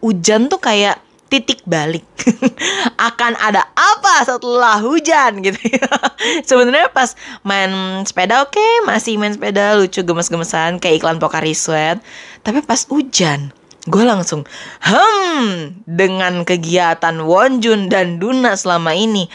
hujan 0.00 0.48
tuh 0.48 0.56
kayak 0.56 0.96
titik 1.28 1.60
balik. 1.68 2.08
akan 3.12 3.36
ada 3.36 3.68
apa 3.76 4.24
setelah 4.24 4.80
hujan 4.80 5.44
gitu 5.44 5.60
ya. 5.68 5.84
Sebenarnya 6.48 6.88
pas 6.88 7.12
main 7.44 7.68
sepeda 8.08 8.40
oke, 8.40 8.56
okay, 8.56 8.72
masih 8.88 9.20
main 9.20 9.36
sepeda 9.36 9.76
lucu 9.76 10.00
gemes-gemesan 10.00 10.80
kayak 10.80 11.04
iklan 11.04 11.20
Pocari 11.20 11.52
Sweat. 11.52 12.00
Tapi 12.40 12.64
pas 12.64 12.88
hujan, 12.88 13.52
gue 13.88 14.04
langsung 14.04 14.44
hmm 14.84 15.82
dengan 15.88 16.44
kegiatan 16.44 17.16
Wonjun 17.24 17.88
dan 17.88 18.20
Duna 18.20 18.54
selama 18.54 18.92
ini. 18.94 19.26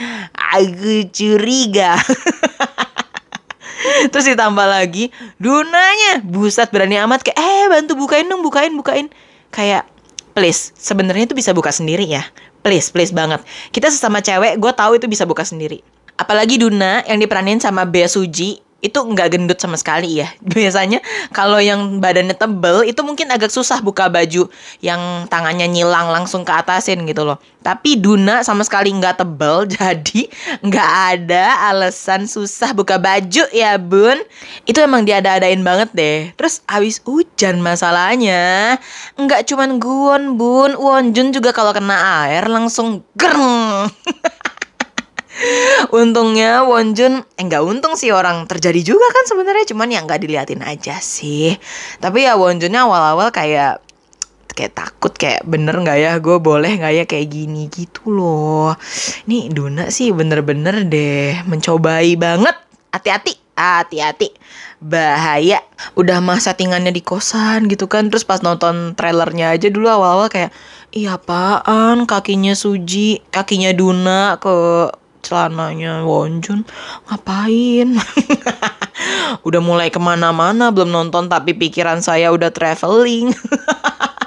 Aku 0.53 1.10
curiga. 1.10 1.98
Terus 4.13 4.25
ditambah 4.31 4.63
lagi 4.63 5.12
Dunanya 5.41 6.24
buset 6.24 6.72
berani 6.72 6.95
amat 7.03 7.25
kayak 7.25 7.36
eh 7.36 7.65
bantu 7.67 8.00
bukain 8.00 8.29
dong 8.29 8.45
bukain 8.45 8.74
bukain. 8.77 9.07
Kayak 9.50 9.89
please 10.38 10.72
sebenarnya 10.77 11.29
itu 11.29 11.36
bisa 11.36 11.51
buka 11.51 11.74
sendiri 11.74 12.05
ya? 12.05 12.24
Please 12.63 12.93
please 12.93 13.12
banget. 13.12 13.43
Kita 13.75 13.91
sesama 13.91 14.24
cewek 14.24 14.62
gue 14.62 14.72
tahu 14.72 15.01
itu 15.01 15.10
bisa 15.10 15.27
buka 15.27 15.43
sendiri. 15.43 15.83
Apalagi 16.15 16.62
Duna 16.62 17.01
yang 17.10 17.19
diperanin 17.19 17.60
sama 17.60 17.83
Bea 17.89 18.05
Suji 18.07 18.62
itu 18.84 19.00
nggak 19.00 19.40
gendut 19.40 19.58
sama 19.63 19.80
sekali 19.80 20.20
ya 20.20 20.28
biasanya 20.54 21.00
kalau 21.32 21.58
yang 21.63 22.04
badannya 22.04 22.36
tebel 22.36 22.84
itu 22.84 23.00
mungkin 23.02 23.32
agak 23.32 23.50
susah 23.50 23.80
buka 23.80 24.12
baju 24.12 24.52
yang 24.84 25.25
tangannya 25.32 25.72
nyilang 25.72 26.12
langsung 26.12 26.44
ke 26.44 26.52
atasin 26.52 27.08
gitu 27.08 27.24
loh. 27.24 27.40
Tapi 27.63 27.96
Duna 27.96 28.44
sama 28.44 28.68
sekali 28.68 28.92
nggak 28.92 29.24
tebel 29.24 29.63
jadi 29.80 30.28
nggak 30.60 30.92
ada 31.16 31.72
alasan 31.72 32.28
susah 32.28 32.75
buka 32.75 33.00
baju 33.00 33.48
ya 33.56 33.80
bun. 33.80 34.20
Itu 34.68 34.84
emang 34.84 35.08
diada-adain 35.08 35.63
banget 35.63 35.90
deh. 35.96 36.20
Terus 36.36 36.60
habis 36.68 37.00
hujan 37.08 37.63
masalahnya 37.63 38.75
nggak 39.16 39.48
cuman 39.48 39.80
Guon 39.80 40.36
bun. 40.36 40.75
Wonjun 40.75 41.32
juga 41.32 41.56
kalau 41.56 41.72
kena 41.72 42.28
air 42.28 42.52
langsung 42.52 43.08
gereng 43.16 43.88
Untungnya 45.90 46.62
Wonjun 46.66 47.25
eh 47.38 47.48
untung 47.62 47.98
sih 47.98 48.13
orang 48.13 48.46
terjadi 48.46 48.94
juga 48.94 49.10
kan 49.10 49.25
sebenarnya 49.25 49.66
cuman 49.74 49.90
yang 49.90 50.04
nggak 50.06 50.22
diliatin 50.22 50.62
aja 50.62 51.02
sih. 51.02 51.58
Tapi 51.98 52.25
ya 52.30 52.38
Wonjunnya 52.38 52.86
awal-awal 52.86 53.34
kayak 53.34 53.82
kayak 54.54 54.78
takut 54.78 55.10
kayak 55.18 55.42
bener 55.50 55.74
nggak 55.82 55.98
ya 55.98 56.12
gue 56.22 56.38
boleh 56.38 56.78
nggak 56.78 56.94
ya 56.94 57.04
kayak 57.10 57.28
gini 57.34 57.66
gitu 57.74 58.13
loh. 58.13 58.78
Nih 59.25 59.50
Duna 59.50 59.90
sih 59.90 60.13
bener-bener 60.13 60.86
deh 60.86 61.42
mencobai 61.50 62.13
banget. 62.16 62.54
Hati-hati, 62.94 63.34
hati-hati. 63.58 64.30
Bahaya. 64.78 65.66
Udah 65.98 66.22
mah 66.22 66.38
settingannya 66.38 66.94
di 66.94 67.02
kosan 67.02 67.66
gitu 67.66 67.90
kan. 67.90 68.13
Terus 68.13 68.22
pas 68.22 68.46
nonton 68.46 68.94
trailernya 68.94 69.58
aja 69.58 69.74
dulu 69.74 69.90
awal-awal 69.90 70.30
kayak 70.30 70.54
Iya 70.94 71.18
apaan 71.18 72.06
kakinya 72.06 72.54
Suji, 72.54 73.18
kakinya 73.34 73.74
Duna 73.74 74.38
ke 74.38 74.54
celananya 75.24 76.03
Wonjun. 76.03 76.68
Ngapain? 77.08 77.96
Udah 79.48 79.62
mulai 79.63 79.89
ke 79.89 79.98
mana-mana 79.98 80.70
belum 80.70 80.92
nonton 80.92 81.32
tapi 81.32 81.56
pikiran 81.56 82.03
saya 82.03 82.30
udah 82.30 82.51
traveling. 82.51 83.32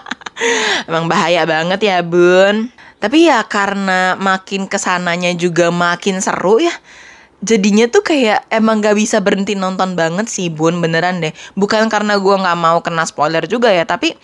Emang 0.88 1.07
bahaya 1.07 1.45
banget 1.45 1.85
ya 1.85 2.00
bun. 2.00 2.73
Tapi 2.97 3.29
ya 3.29 3.45
karena 3.45 4.17
makin 4.17 4.67
ke 4.67 4.81
sananya 4.81 5.37
juga 5.37 5.69
makin 5.69 6.19
seru 6.25 6.59
ya 6.59 6.73
jadinya 7.45 7.85
tuh 7.87 8.00
kayak 8.00 8.49
emang 8.49 8.81
gak 8.81 8.97
bisa 8.97 9.21
berhenti 9.21 9.53
nonton 9.55 9.95
banget 9.95 10.26
sih 10.26 10.49
bun. 10.49 10.81
Beneran 10.81 11.21
deh. 11.21 11.33
Bukan 11.55 11.87
karena 11.93 12.17
gua 12.17 12.41
nggak 12.41 12.59
mau 12.59 12.79
kena 12.81 13.05
spoiler 13.05 13.45
juga 13.45 13.71
ya 13.71 13.85
tapi 13.85 14.17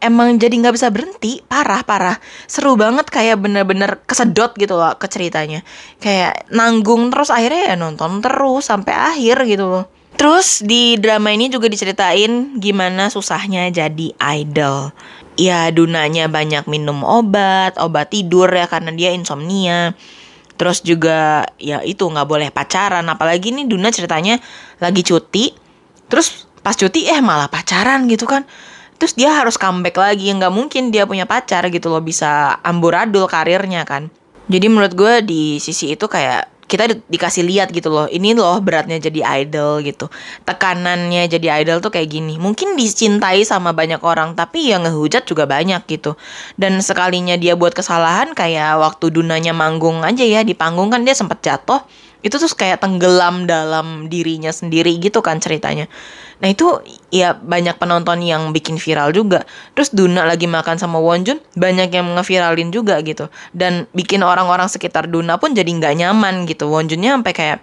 emang 0.00 0.36
jadi 0.36 0.52
nggak 0.52 0.74
bisa 0.76 0.88
berhenti 0.92 1.40
parah 1.44 1.82
parah. 1.82 2.16
Seru 2.46 2.76
banget 2.76 3.08
kayak 3.08 3.40
bener-bener 3.40 4.00
kesedot 4.04 4.52
gitu 4.56 4.76
loh 4.76 4.94
ke 4.96 5.06
ceritanya. 5.08 5.64
Kayak 6.00 6.48
nanggung 6.52 7.08
terus 7.12 7.32
akhirnya 7.32 7.72
ya 7.72 7.76
nonton 7.78 8.20
terus 8.20 8.68
sampai 8.68 8.94
akhir 8.94 9.44
gitu 9.48 9.64
loh. 9.66 9.84
Terus 10.16 10.64
di 10.64 10.96
drama 10.96 11.28
ini 11.28 11.52
juga 11.52 11.68
diceritain 11.68 12.56
gimana 12.56 13.12
susahnya 13.12 13.68
jadi 13.68 14.16
idol. 14.40 14.92
Ya 15.36 15.68
Dunanya 15.68 16.32
banyak 16.32 16.64
minum 16.64 17.04
obat 17.04 17.76
obat 17.76 18.08
tidur 18.08 18.48
ya 18.48 18.64
karena 18.64 18.92
dia 18.96 19.12
insomnia. 19.12 19.92
Terus 20.56 20.80
juga 20.80 21.44
ya 21.60 21.84
itu 21.84 22.08
nggak 22.08 22.24
boleh 22.24 22.48
pacaran. 22.48 23.04
Apalagi 23.04 23.52
nih 23.52 23.68
Duna 23.68 23.92
ceritanya 23.92 24.40
lagi 24.80 25.04
cuti. 25.04 25.52
Terus 26.08 26.48
pas 26.64 26.72
cuti 26.72 27.06
eh 27.06 27.20
malah 27.20 27.46
pacaran 27.46 28.08
gitu 28.08 28.24
kan 28.26 28.42
terus 28.96 29.14
dia 29.14 29.32
harus 29.32 29.56
comeback 29.60 29.96
lagi. 29.96 30.28
Nggak 30.32 30.52
mungkin 30.52 30.90
dia 30.90 31.08
punya 31.08 31.24
pacar 31.24 31.68
gitu 31.72 31.88
loh 31.88 32.02
bisa 32.02 32.60
amburadul 32.64 33.28
karirnya 33.30 33.84
kan. 33.86 34.08
Jadi 34.46 34.66
menurut 34.70 34.94
gue 34.94 35.14
di 35.26 35.42
sisi 35.58 35.94
itu 35.94 36.06
kayak 36.06 36.56
kita 36.66 36.90
di- 36.90 37.02
dikasih 37.06 37.46
lihat 37.46 37.70
gitu 37.70 37.94
loh 37.94 38.10
ini 38.10 38.34
loh 38.34 38.58
beratnya 38.58 38.98
jadi 38.98 39.46
idol 39.46 39.86
gitu. 39.86 40.10
Tekanannya 40.42 41.30
jadi 41.30 41.62
idol 41.62 41.78
tuh 41.78 41.94
kayak 41.94 42.10
gini. 42.10 42.38
Mungkin 42.42 42.74
dicintai 42.74 43.46
sama 43.46 43.70
banyak 43.70 44.02
orang 44.02 44.34
tapi 44.34 44.70
yang 44.74 44.82
ngehujat 44.82 45.26
juga 45.26 45.46
banyak 45.46 45.86
gitu. 45.86 46.18
Dan 46.58 46.82
sekalinya 46.82 47.38
dia 47.38 47.54
buat 47.54 47.72
kesalahan 47.74 48.34
kayak 48.34 48.82
waktu 48.82 49.14
Dunanya 49.14 49.54
manggung 49.54 50.02
aja 50.02 50.26
ya 50.26 50.42
di 50.42 50.58
panggung 50.58 50.90
kan 50.90 51.06
dia 51.06 51.14
sempat 51.14 51.42
jatuh. 51.42 51.86
Itu 52.26 52.42
tuh 52.42 52.50
kayak 52.50 52.82
tenggelam 52.82 53.46
dalam 53.46 54.10
dirinya 54.10 54.50
sendiri 54.50 54.98
gitu 54.98 55.22
kan 55.22 55.38
ceritanya 55.38 55.86
Nah 56.36 56.52
itu 56.52 56.68
ya 57.08 57.32
banyak 57.32 57.80
penonton 57.80 58.20
yang 58.20 58.52
bikin 58.52 58.76
viral 58.76 59.12
juga. 59.12 59.48
Terus 59.72 59.88
Duna 59.92 60.28
lagi 60.28 60.44
makan 60.44 60.76
sama 60.76 61.00
Wonjun 61.00 61.40
banyak 61.56 61.88
yang 61.88 62.12
ngeviralin 62.12 62.68
juga 62.68 63.00
gitu. 63.00 63.32
Dan 63.56 63.88
bikin 63.96 64.20
orang-orang 64.20 64.68
sekitar 64.68 65.08
Duna 65.08 65.40
pun 65.40 65.56
jadi 65.56 65.68
nggak 65.68 65.94
nyaman 65.96 66.44
gitu. 66.44 66.68
Wonjunnya 66.68 67.16
sampai 67.16 67.32
kayak 67.32 67.58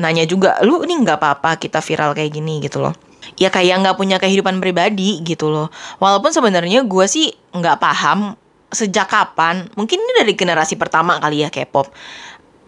nanya 0.00 0.24
juga, 0.24 0.56
lu 0.64 0.80
ini 0.84 1.00
nggak 1.04 1.20
apa-apa 1.20 1.60
kita 1.60 1.80
viral 1.84 2.12
kayak 2.16 2.32
gini 2.32 2.60
gitu 2.60 2.80
loh. 2.80 2.92
Ya 3.36 3.52
kayak 3.52 3.84
nggak 3.84 3.96
punya 3.96 4.16
kehidupan 4.20 4.60
pribadi 4.60 5.20
gitu 5.24 5.48
loh. 5.48 5.72
Walaupun 6.00 6.32
sebenarnya 6.32 6.84
gue 6.84 7.06
sih 7.08 7.32
nggak 7.56 7.76
paham 7.80 8.36
sejak 8.68 9.08
kapan. 9.08 9.68
Mungkin 9.76 9.96
ini 9.96 10.12
dari 10.24 10.32
generasi 10.36 10.76
pertama 10.76 11.16
kali 11.20 11.44
ya 11.44 11.48
K-pop. 11.48 11.88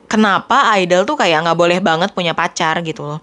Kenapa 0.09 0.77
idol 0.77 1.09
tuh 1.09 1.17
kayak 1.17 1.45
nggak 1.45 1.57
boleh 1.57 1.79
banget 1.81 2.12
punya 2.12 2.37
pacar 2.37 2.81
gitu 2.85 3.05
loh 3.05 3.21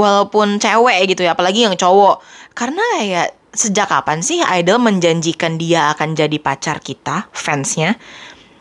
walaupun 0.00 0.56
cewek 0.56 1.12
gitu 1.12 1.28
ya 1.28 1.36
apalagi 1.36 1.68
yang 1.68 1.76
cowok 1.76 2.24
karena 2.56 2.80
kayak 2.96 3.28
sejak 3.52 3.92
kapan 3.92 4.24
sih 4.24 4.40
idol 4.40 4.80
menjanjikan 4.80 5.60
dia 5.60 5.92
akan 5.92 6.16
jadi 6.16 6.38
pacar 6.40 6.80
kita 6.80 7.28
fansnya 7.36 8.00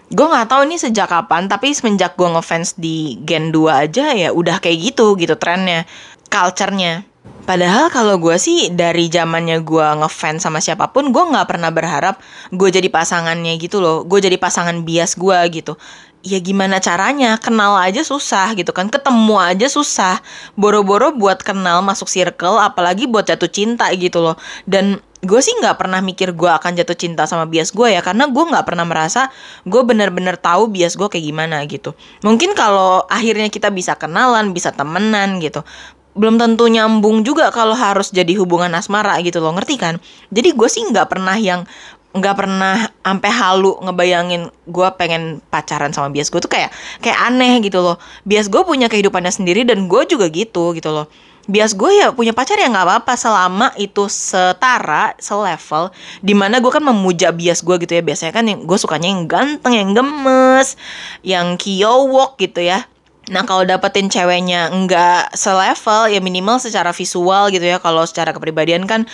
gue 0.09 0.25
nggak 0.25 0.49
tahu 0.49 0.65
ini 0.67 0.75
sejak 0.75 1.07
kapan 1.07 1.47
tapi 1.47 1.71
semenjak 1.71 2.17
gue 2.19 2.27
ngefans 2.27 2.75
di 2.75 3.21
Gen 3.23 3.53
2 3.53 3.85
aja 3.87 4.11
ya 4.17 4.29
udah 4.33 4.59
kayak 4.59 4.91
gitu 4.91 5.15
gitu 5.15 5.37
trennya 5.37 5.85
culture-nya 6.27 7.07
Padahal 7.49 7.89
kalau 7.89 8.21
gue 8.21 8.37
sih 8.37 8.69
dari 8.69 9.09
zamannya 9.09 9.65
gue 9.65 9.87
ngefans 9.97 10.45
sama 10.45 10.61
siapa 10.61 10.93
pun, 10.93 11.09
gue 11.09 11.23
nggak 11.33 11.49
pernah 11.49 11.73
berharap 11.73 12.21
gue 12.53 12.69
jadi 12.69 12.93
pasangannya 12.93 13.57
gitu 13.57 13.81
loh. 13.81 14.05
Gue 14.05 14.21
jadi 14.21 14.37
pasangan 14.37 14.85
bias 14.85 15.17
gue 15.17 15.33
gitu. 15.49 15.73
Ya 16.19 16.35
gimana 16.43 16.83
caranya? 16.83 17.39
Kenal 17.39 17.79
aja 17.79 18.03
susah 18.03 18.51
gitu 18.59 18.75
kan. 18.75 18.91
Ketemu 18.91 19.39
aja 19.39 19.71
susah. 19.71 20.19
Boro-boro 20.59 21.15
buat 21.15 21.39
kenal 21.39 21.79
masuk 21.79 22.11
circle, 22.11 22.59
apalagi 22.59 23.07
buat 23.07 23.23
jatuh 23.23 23.47
cinta 23.47 23.87
gitu 23.95 24.19
loh. 24.19 24.35
Dan 24.67 24.99
gue 25.19 25.39
sih 25.43 25.51
nggak 25.59 25.75
pernah 25.75 25.99
mikir 25.99 26.31
gue 26.31 26.47
akan 26.47 26.79
jatuh 26.79 26.95
cinta 26.95 27.27
sama 27.27 27.43
bias 27.43 27.75
gue 27.75 27.91
ya 27.91 27.99
karena 27.99 28.31
gue 28.31 28.39
nggak 28.39 28.63
pernah 28.63 28.87
merasa 28.87 29.27
gue 29.67 29.81
bener-bener 29.83 30.39
tahu 30.39 30.71
bias 30.71 30.95
gue 30.95 31.11
kayak 31.11 31.25
gimana 31.27 31.59
gitu 31.67 31.91
mungkin 32.23 32.55
kalau 32.55 33.03
akhirnya 33.11 33.51
kita 33.51 33.67
bisa 33.67 33.99
kenalan 33.99 34.55
bisa 34.55 34.71
temenan 34.71 35.43
gitu 35.43 35.67
belum 36.15 36.39
tentu 36.39 36.71
nyambung 36.71 37.27
juga 37.27 37.51
kalau 37.51 37.75
harus 37.75 38.15
jadi 38.15 38.31
hubungan 38.39 38.71
asmara 38.79 39.19
gitu 39.19 39.43
loh 39.43 39.51
ngerti 39.59 39.75
kan 39.75 39.99
jadi 40.31 40.55
gue 40.55 40.69
sih 40.71 40.87
nggak 40.87 41.11
pernah 41.11 41.35
yang 41.35 41.67
nggak 42.09 42.35
pernah 42.35 42.89
sampai 43.05 43.29
halu 43.29 43.77
ngebayangin 43.85 44.49
gue 44.65 44.87
pengen 44.97 45.45
pacaran 45.53 45.93
sama 45.93 46.09
bias 46.09 46.33
gue 46.33 46.41
tuh 46.41 46.49
kayak 46.49 46.73
kayak 47.05 47.19
aneh 47.29 47.61
gitu 47.61 47.81
loh. 47.85 48.01
Bias 48.25 48.49
gue 48.49 48.61
punya 48.65 48.89
kehidupannya 48.89 49.29
sendiri 49.29 49.61
dan 49.61 49.85
gue 49.85 50.01
juga 50.09 50.25
gitu 50.33 50.73
gitu 50.73 50.89
loh. 50.89 51.05
Bias 51.49 51.73
gue 51.73 51.89
ya 52.01 52.13
punya 52.13 52.33
pacar 52.33 52.57
ya 52.57 52.69
nggak 52.69 52.85
apa-apa 52.85 53.13
selama 53.17 53.67
itu 53.77 54.05
setara 54.09 55.17
selevel 55.17 55.89
di 56.21 56.37
mana 56.37 56.61
gue 56.61 56.69
kan 56.69 56.81
memuja 56.81 57.29
bias 57.29 57.61
gue 57.61 57.77
gitu 57.77 57.93
ya. 57.93 58.01
Biasanya 58.01 58.33
kan 58.33 58.45
yang 58.45 58.65
gue 58.65 58.77
sukanya 58.81 59.09
yang 59.09 59.29
ganteng 59.29 59.73
yang 59.77 59.89
gemes 59.93 60.77
yang 61.21 61.57
kiowok 61.61 62.41
gitu 62.41 62.65
ya 62.65 62.89
Nah 63.29 63.45
kalau 63.45 63.61
dapetin 63.61 64.09
ceweknya 64.09 64.73
nggak 64.73 65.37
selevel 65.37 66.09
ya 66.09 66.19
minimal 66.19 66.57
secara 66.57 66.89
visual 66.89 67.53
gitu 67.53 67.61
ya 67.61 67.77
kalau 67.77 68.01
secara 68.03 68.33
kepribadian 68.33 68.89
kan 68.89 69.05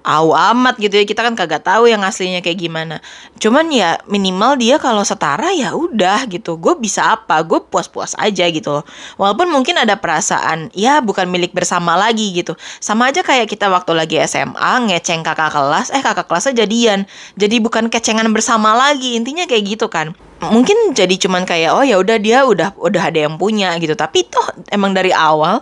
au 0.00 0.32
amat 0.32 0.80
gitu 0.80 0.96
ya 0.96 1.04
kita 1.04 1.20
kan 1.20 1.36
kagak 1.36 1.62
tahu 1.62 1.86
yang 1.86 2.02
aslinya 2.02 2.42
kayak 2.42 2.58
gimana. 2.58 2.98
Cuman 3.38 3.70
ya 3.70 4.00
minimal 4.08 4.58
dia 4.58 4.80
kalau 4.82 5.04
setara 5.06 5.52
ya 5.54 5.76
udah 5.76 6.26
gitu. 6.26 6.56
Gue 6.58 6.74
bisa 6.80 7.14
apa? 7.14 7.38
Gue 7.46 7.62
puas-puas 7.62 8.16
aja 8.18 8.48
gitu 8.48 8.80
loh. 8.80 8.84
Walaupun 9.20 9.46
mungkin 9.52 9.78
ada 9.78 9.94
perasaan 10.00 10.72
ya 10.74 10.98
bukan 11.04 11.28
milik 11.28 11.54
bersama 11.54 11.94
lagi 11.94 12.32
gitu. 12.34 12.56
Sama 12.80 13.12
aja 13.12 13.22
kayak 13.22 13.46
kita 13.46 13.68
waktu 13.70 13.92
lagi 13.94 14.16
SMA 14.24 14.90
ngeceng 14.90 15.22
kakak 15.22 15.52
kelas, 15.52 15.92
eh 15.94 16.02
kakak 16.02 16.26
kelasnya 16.26 16.64
jadian. 16.66 17.04
Jadi 17.36 17.60
bukan 17.60 17.92
kecengan 17.92 18.26
bersama 18.32 18.74
lagi. 18.74 19.14
Intinya 19.14 19.44
kayak 19.46 19.78
gitu 19.78 19.86
kan 19.92 20.16
mungkin 20.48 20.96
jadi 20.96 21.14
cuman 21.20 21.44
kayak 21.44 21.70
oh 21.76 21.84
ya 21.84 22.00
udah 22.00 22.16
dia 22.16 22.48
udah 22.48 22.72
udah 22.80 23.02
ada 23.12 23.28
yang 23.28 23.36
punya 23.36 23.76
gitu. 23.76 23.92
Tapi 23.92 24.24
toh 24.28 24.44
emang 24.72 24.96
dari 24.96 25.12
awal 25.12 25.60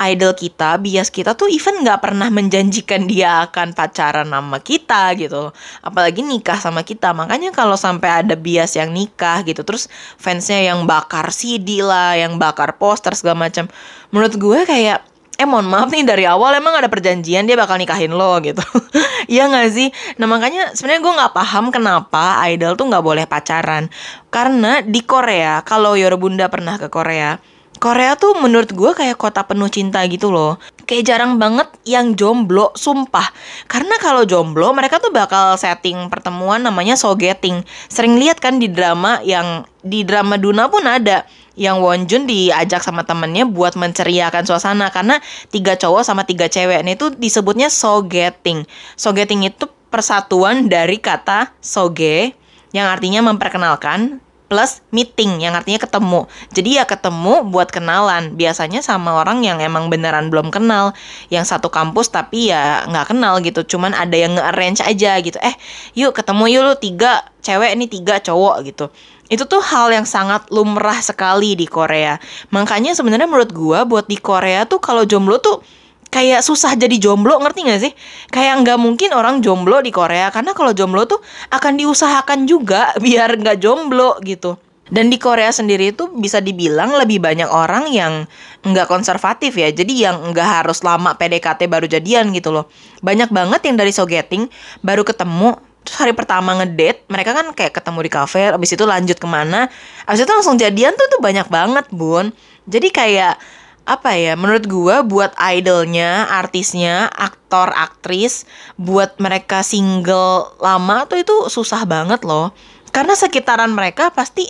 idol 0.00 0.32
kita 0.32 0.80
bias 0.80 1.12
kita 1.12 1.36
tuh 1.36 1.52
even 1.52 1.84
nggak 1.84 2.00
pernah 2.00 2.32
menjanjikan 2.32 3.04
dia 3.04 3.44
akan 3.50 3.76
pacaran 3.76 4.30
sama 4.30 4.58
kita 4.62 5.12
gitu. 5.18 5.52
Apalagi 5.84 6.24
nikah 6.24 6.56
sama 6.56 6.86
kita. 6.86 7.12
Makanya 7.12 7.52
kalau 7.52 7.76
sampai 7.76 8.24
ada 8.24 8.38
bias 8.38 8.78
yang 8.78 8.94
nikah 8.94 9.42
gitu 9.44 9.66
terus 9.66 9.90
fansnya 10.16 10.62
yang 10.72 10.88
bakar 10.88 11.28
CD 11.34 11.82
lah 11.84 12.16
yang 12.16 12.38
bakar 12.40 12.78
poster 12.80 13.12
segala 13.12 13.50
macam 13.50 13.68
menurut 14.14 14.34
gue 14.38 14.60
kayak 14.64 15.09
eh 15.40 15.48
mohon 15.48 15.64
maaf 15.72 15.88
nih 15.88 16.04
dari 16.04 16.28
awal 16.28 16.52
emang 16.52 16.76
ada 16.76 16.92
perjanjian 16.92 17.48
dia 17.48 17.56
bakal 17.56 17.80
nikahin 17.80 18.12
lo 18.12 18.36
gitu. 18.44 18.60
Iya 19.30 19.46
gak 19.46 19.70
sih? 19.70 19.88
Nah 20.18 20.26
makanya 20.26 20.74
sebenarnya 20.74 21.00
gue 21.06 21.12
nggak 21.22 21.34
paham 21.38 21.70
kenapa 21.70 22.42
idol 22.50 22.74
tuh 22.74 22.90
nggak 22.90 23.04
boleh 23.04 23.24
pacaran. 23.30 23.86
Karena 24.26 24.82
di 24.82 25.06
Korea 25.06 25.62
kalau 25.62 25.94
Yorobunda 25.94 26.50
pernah 26.50 26.76
ke 26.76 26.90
Korea 26.90 27.38
Korea 27.80 28.12
tuh 28.12 28.36
menurut 28.36 28.76
gue 28.76 28.92
kayak 28.92 29.16
kota 29.16 29.40
penuh 29.48 29.72
cinta 29.72 30.04
gitu 30.04 30.28
loh. 30.28 30.60
Kayak 30.84 31.16
jarang 31.16 31.40
banget 31.40 31.64
yang 31.88 32.12
jomblo, 32.12 32.76
sumpah. 32.76 33.24
Karena 33.64 33.96
kalau 33.96 34.28
jomblo 34.28 34.68
mereka 34.76 35.00
tuh 35.00 35.08
bakal 35.08 35.56
setting 35.56 36.12
pertemuan 36.12 36.60
namanya 36.60 36.98
sogeting 37.00 37.64
Sering 37.88 38.20
lihat 38.20 38.36
kan 38.36 38.60
di 38.60 38.68
drama 38.68 39.24
yang 39.24 39.64
di 39.80 40.04
drama 40.04 40.36
Duna 40.36 40.68
pun 40.68 40.84
ada 40.84 41.24
yang 41.58 41.82
Wonjun 41.82 42.26
diajak 42.28 42.82
sama 42.82 43.02
temennya 43.02 43.46
buat 43.46 43.74
menceriakan 43.74 44.46
suasana 44.46 44.90
karena 44.94 45.18
tiga 45.50 45.74
cowok 45.74 46.02
sama 46.06 46.22
tiga 46.22 46.46
cewek 46.46 46.82
ini 46.82 46.94
tuh 46.94 47.14
disebutnya 47.14 47.72
sogeting. 47.72 48.66
Sogeting 48.94 49.46
itu 49.46 49.66
persatuan 49.90 50.70
dari 50.70 51.02
kata 51.02 51.50
soge 51.58 52.32
yang 52.70 52.86
artinya 52.86 53.26
memperkenalkan 53.26 54.22
plus 54.50 54.82
meeting 54.90 55.38
yang 55.38 55.54
artinya 55.54 55.78
ketemu. 55.78 56.26
Jadi 56.50 56.82
ya 56.82 56.84
ketemu 56.84 57.46
buat 57.46 57.70
kenalan. 57.70 58.34
Biasanya 58.34 58.82
sama 58.82 59.22
orang 59.22 59.46
yang 59.46 59.62
emang 59.62 59.86
beneran 59.86 60.26
belum 60.26 60.50
kenal, 60.50 60.90
yang 61.30 61.46
satu 61.46 61.70
kampus 61.70 62.10
tapi 62.10 62.50
ya 62.50 62.82
nggak 62.90 63.14
kenal 63.14 63.38
gitu. 63.46 63.62
Cuman 63.62 63.94
ada 63.94 64.18
yang 64.18 64.34
nge-arrange 64.34 64.82
aja 64.82 65.14
gitu. 65.22 65.38
Eh, 65.38 65.54
yuk 65.94 66.18
ketemu 66.18 66.50
yuk 66.50 66.62
lu 66.66 66.74
tiga 66.82 67.22
cewek 67.46 67.78
ini 67.78 67.86
tiga 67.86 68.18
cowok 68.18 68.66
gitu. 68.66 68.90
Itu 69.30 69.46
tuh 69.46 69.62
hal 69.62 69.94
yang 69.94 70.02
sangat 70.02 70.50
lumrah 70.50 70.98
sekali 70.98 71.54
di 71.54 71.70
Korea. 71.70 72.18
Makanya 72.50 72.98
sebenarnya 72.98 73.30
menurut 73.30 73.54
gua 73.54 73.86
buat 73.86 74.10
di 74.10 74.18
Korea 74.18 74.66
tuh 74.66 74.82
kalau 74.82 75.06
jomblo 75.06 75.38
tuh 75.38 75.62
kayak 76.10 76.42
susah 76.42 76.74
jadi 76.74 76.98
jomblo 76.98 77.38
ngerti 77.38 77.60
gak 77.70 77.80
sih? 77.80 77.92
Kayak 78.34 78.66
nggak 78.66 78.78
mungkin 78.82 79.14
orang 79.14 79.38
jomblo 79.38 79.78
di 79.78 79.94
Korea 79.94 80.34
karena 80.34 80.50
kalau 80.50 80.74
jomblo 80.74 81.06
tuh 81.06 81.22
akan 81.54 81.78
diusahakan 81.78 82.50
juga 82.50 82.90
biar 83.04 83.38
nggak 83.38 83.62
jomblo 83.62 84.18
gitu. 84.26 84.58
Dan 84.90 85.06
di 85.06 85.22
Korea 85.22 85.54
sendiri 85.54 85.94
itu 85.94 86.10
bisa 86.10 86.42
dibilang 86.42 86.98
lebih 86.98 87.22
banyak 87.22 87.46
orang 87.46 87.94
yang 87.94 88.26
nggak 88.66 88.90
konservatif 88.90 89.54
ya. 89.54 89.70
Jadi 89.70 90.02
yang 90.02 90.34
nggak 90.34 90.66
harus 90.66 90.82
lama 90.82 91.14
PDKT 91.14 91.70
baru 91.70 91.86
jadian 91.86 92.34
gitu 92.34 92.50
loh. 92.50 92.66
Banyak 92.98 93.30
banget 93.30 93.70
yang 93.70 93.78
dari 93.78 93.94
sogeting 93.94 94.50
baru 94.82 95.06
ketemu 95.06 95.69
terus 95.80 95.96
hari 95.96 96.12
pertama 96.12 96.54
ngedate 96.60 97.08
mereka 97.08 97.32
kan 97.32 97.56
kayak 97.56 97.72
ketemu 97.72 98.00
di 98.04 98.10
kafe 98.12 98.52
abis 98.52 98.76
itu 98.76 98.84
lanjut 98.84 99.16
ke 99.16 99.28
mana. 99.28 99.72
Abis 100.04 100.22
itu 100.24 100.30
langsung 100.30 100.60
jadian 100.60 100.92
tuh 100.96 101.08
tuh 101.08 101.20
banyak 101.24 101.48
banget 101.48 101.86
bun. 101.90 102.32
Jadi 102.68 102.88
kayak 102.92 103.40
apa 103.88 104.14
ya 104.14 104.36
menurut 104.38 104.68
gua 104.68 105.02
buat 105.02 105.32
idolnya 105.40 106.28
artisnya 106.28 107.08
aktor 107.10 107.72
aktris 107.74 108.44
buat 108.76 109.18
mereka 109.18 109.64
single 109.64 110.54
lama 110.60 111.08
tuh 111.08 111.24
itu 111.24 111.36
susah 111.48 111.88
banget 111.88 112.22
loh. 112.22 112.52
Karena 112.92 113.16
sekitaran 113.16 113.72
mereka 113.72 114.12
pasti 114.12 114.46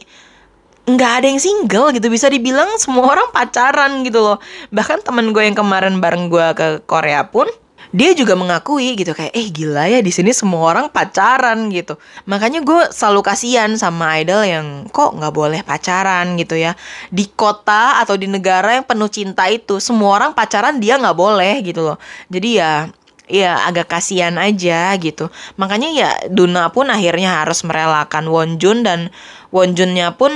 nggak 0.90 1.12
ada 1.23 1.27
yang 1.31 1.40
single 1.40 1.95
gitu. 1.95 2.11
Bisa 2.11 2.27
dibilang 2.27 2.69
semua 2.83 3.07
orang 3.16 3.31
pacaran 3.31 4.03
gitu 4.03 4.19
loh. 4.19 4.38
Bahkan 4.75 5.07
temen 5.07 5.31
gue 5.31 5.47
yang 5.47 5.55
kemarin 5.55 6.03
bareng 6.03 6.27
gue 6.27 6.47
ke 6.59 6.66
Korea 6.85 7.31
pun 7.31 7.47
dia 7.90 8.14
juga 8.14 8.38
mengakui 8.38 8.94
gitu 8.94 9.11
kayak 9.11 9.35
eh 9.35 9.50
gila 9.50 9.90
ya 9.90 9.98
di 9.98 10.14
sini 10.14 10.31
semua 10.31 10.70
orang 10.70 10.87
pacaran 10.94 11.66
gitu. 11.74 11.98
Makanya 12.31 12.62
gue 12.62 12.90
selalu 12.94 13.20
kasihan 13.26 13.74
sama 13.74 14.14
idol 14.22 14.46
yang 14.46 14.66
kok 14.94 15.18
nggak 15.18 15.35
boleh 15.35 15.61
pacaran 15.66 16.38
gitu 16.38 16.55
ya. 16.55 16.79
Di 17.11 17.26
kota 17.35 17.98
atau 17.98 18.14
di 18.14 18.31
negara 18.31 18.79
yang 18.79 18.87
penuh 18.87 19.11
cinta 19.11 19.50
itu 19.50 19.83
semua 19.83 20.22
orang 20.22 20.31
pacaran 20.38 20.79
dia 20.79 21.03
nggak 21.03 21.18
boleh 21.18 21.66
gitu 21.66 21.83
loh. 21.83 21.98
Jadi 22.31 22.62
ya 22.62 22.87
ya 23.26 23.66
agak 23.66 23.90
kasihan 23.90 24.38
aja 24.38 24.94
gitu. 24.98 25.26
Makanya 25.59 25.90
ya 25.90 26.11
Duna 26.31 26.70
pun 26.70 26.90
akhirnya 26.90 27.42
harus 27.42 27.66
merelakan 27.66 28.31
Wonjun 28.31 28.87
dan 28.87 29.11
Wonjunnya 29.50 30.14
pun 30.14 30.31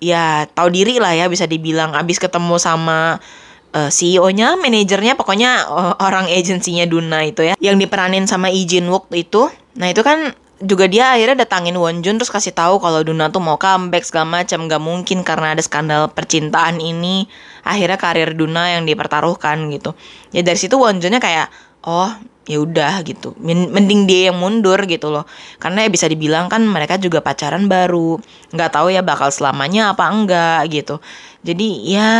ya 0.00 0.48
tahu 0.56 0.72
diri 0.72 0.96
lah 0.96 1.12
ya 1.12 1.28
bisa 1.28 1.44
dibilang. 1.44 1.92
Abis 1.92 2.16
ketemu 2.16 2.56
sama 2.56 3.20
uh, 3.74 3.90
CEO-nya, 3.90 4.54
manajernya, 4.56 5.18
pokoknya 5.18 5.66
uh, 5.66 5.94
orang 5.98 6.30
agensinya 6.30 6.86
Duna 6.86 7.26
itu 7.26 7.42
ya, 7.42 7.54
yang 7.58 7.76
diperanin 7.76 8.24
sama 8.30 8.48
Lee 8.48 8.64
Jin 8.64 8.86
Wook 8.88 9.10
itu. 9.12 9.50
Nah 9.74 9.90
itu 9.90 10.06
kan 10.06 10.32
juga 10.62 10.86
dia 10.86 11.12
akhirnya 11.12 11.44
datangin 11.44 11.74
Wonjun 11.76 12.16
terus 12.16 12.30
kasih 12.30 12.54
tahu 12.54 12.78
kalau 12.78 13.02
Duna 13.02 13.28
tuh 13.28 13.42
mau 13.42 13.58
comeback 13.58 14.06
segala 14.06 14.42
macam 14.42 14.70
gak 14.70 14.82
mungkin 14.82 15.26
karena 15.26 15.52
ada 15.52 15.62
skandal 15.62 16.08
percintaan 16.14 16.78
ini. 16.78 17.26
Akhirnya 17.66 17.98
karir 17.98 18.32
Duna 18.32 18.78
yang 18.78 18.86
dipertaruhkan 18.86 19.68
gitu. 19.74 19.98
Ya 20.30 20.46
dari 20.46 20.56
situ 20.56 20.78
Wonjunnya 20.78 21.18
kayak 21.18 21.50
oh 21.84 22.08
ya 22.46 22.62
udah 22.62 23.02
gitu. 23.02 23.34
Mending 23.44 24.06
dia 24.06 24.32
yang 24.32 24.38
mundur 24.38 24.78
gitu 24.86 25.10
loh. 25.10 25.26
Karena 25.58 25.84
ya 25.84 25.90
bisa 25.90 26.06
dibilang 26.06 26.46
kan 26.46 26.64
mereka 26.64 26.96
juga 26.96 27.20
pacaran 27.20 27.66
baru. 27.66 28.16
Nggak 28.54 28.70
tahu 28.72 28.88
ya 28.94 29.02
bakal 29.02 29.34
selamanya 29.34 29.92
apa 29.92 30.06
enggak 30.06 30.70
gitu. 30.70 31.02
Jadi 31.44 31.92
ya 31.92 32.12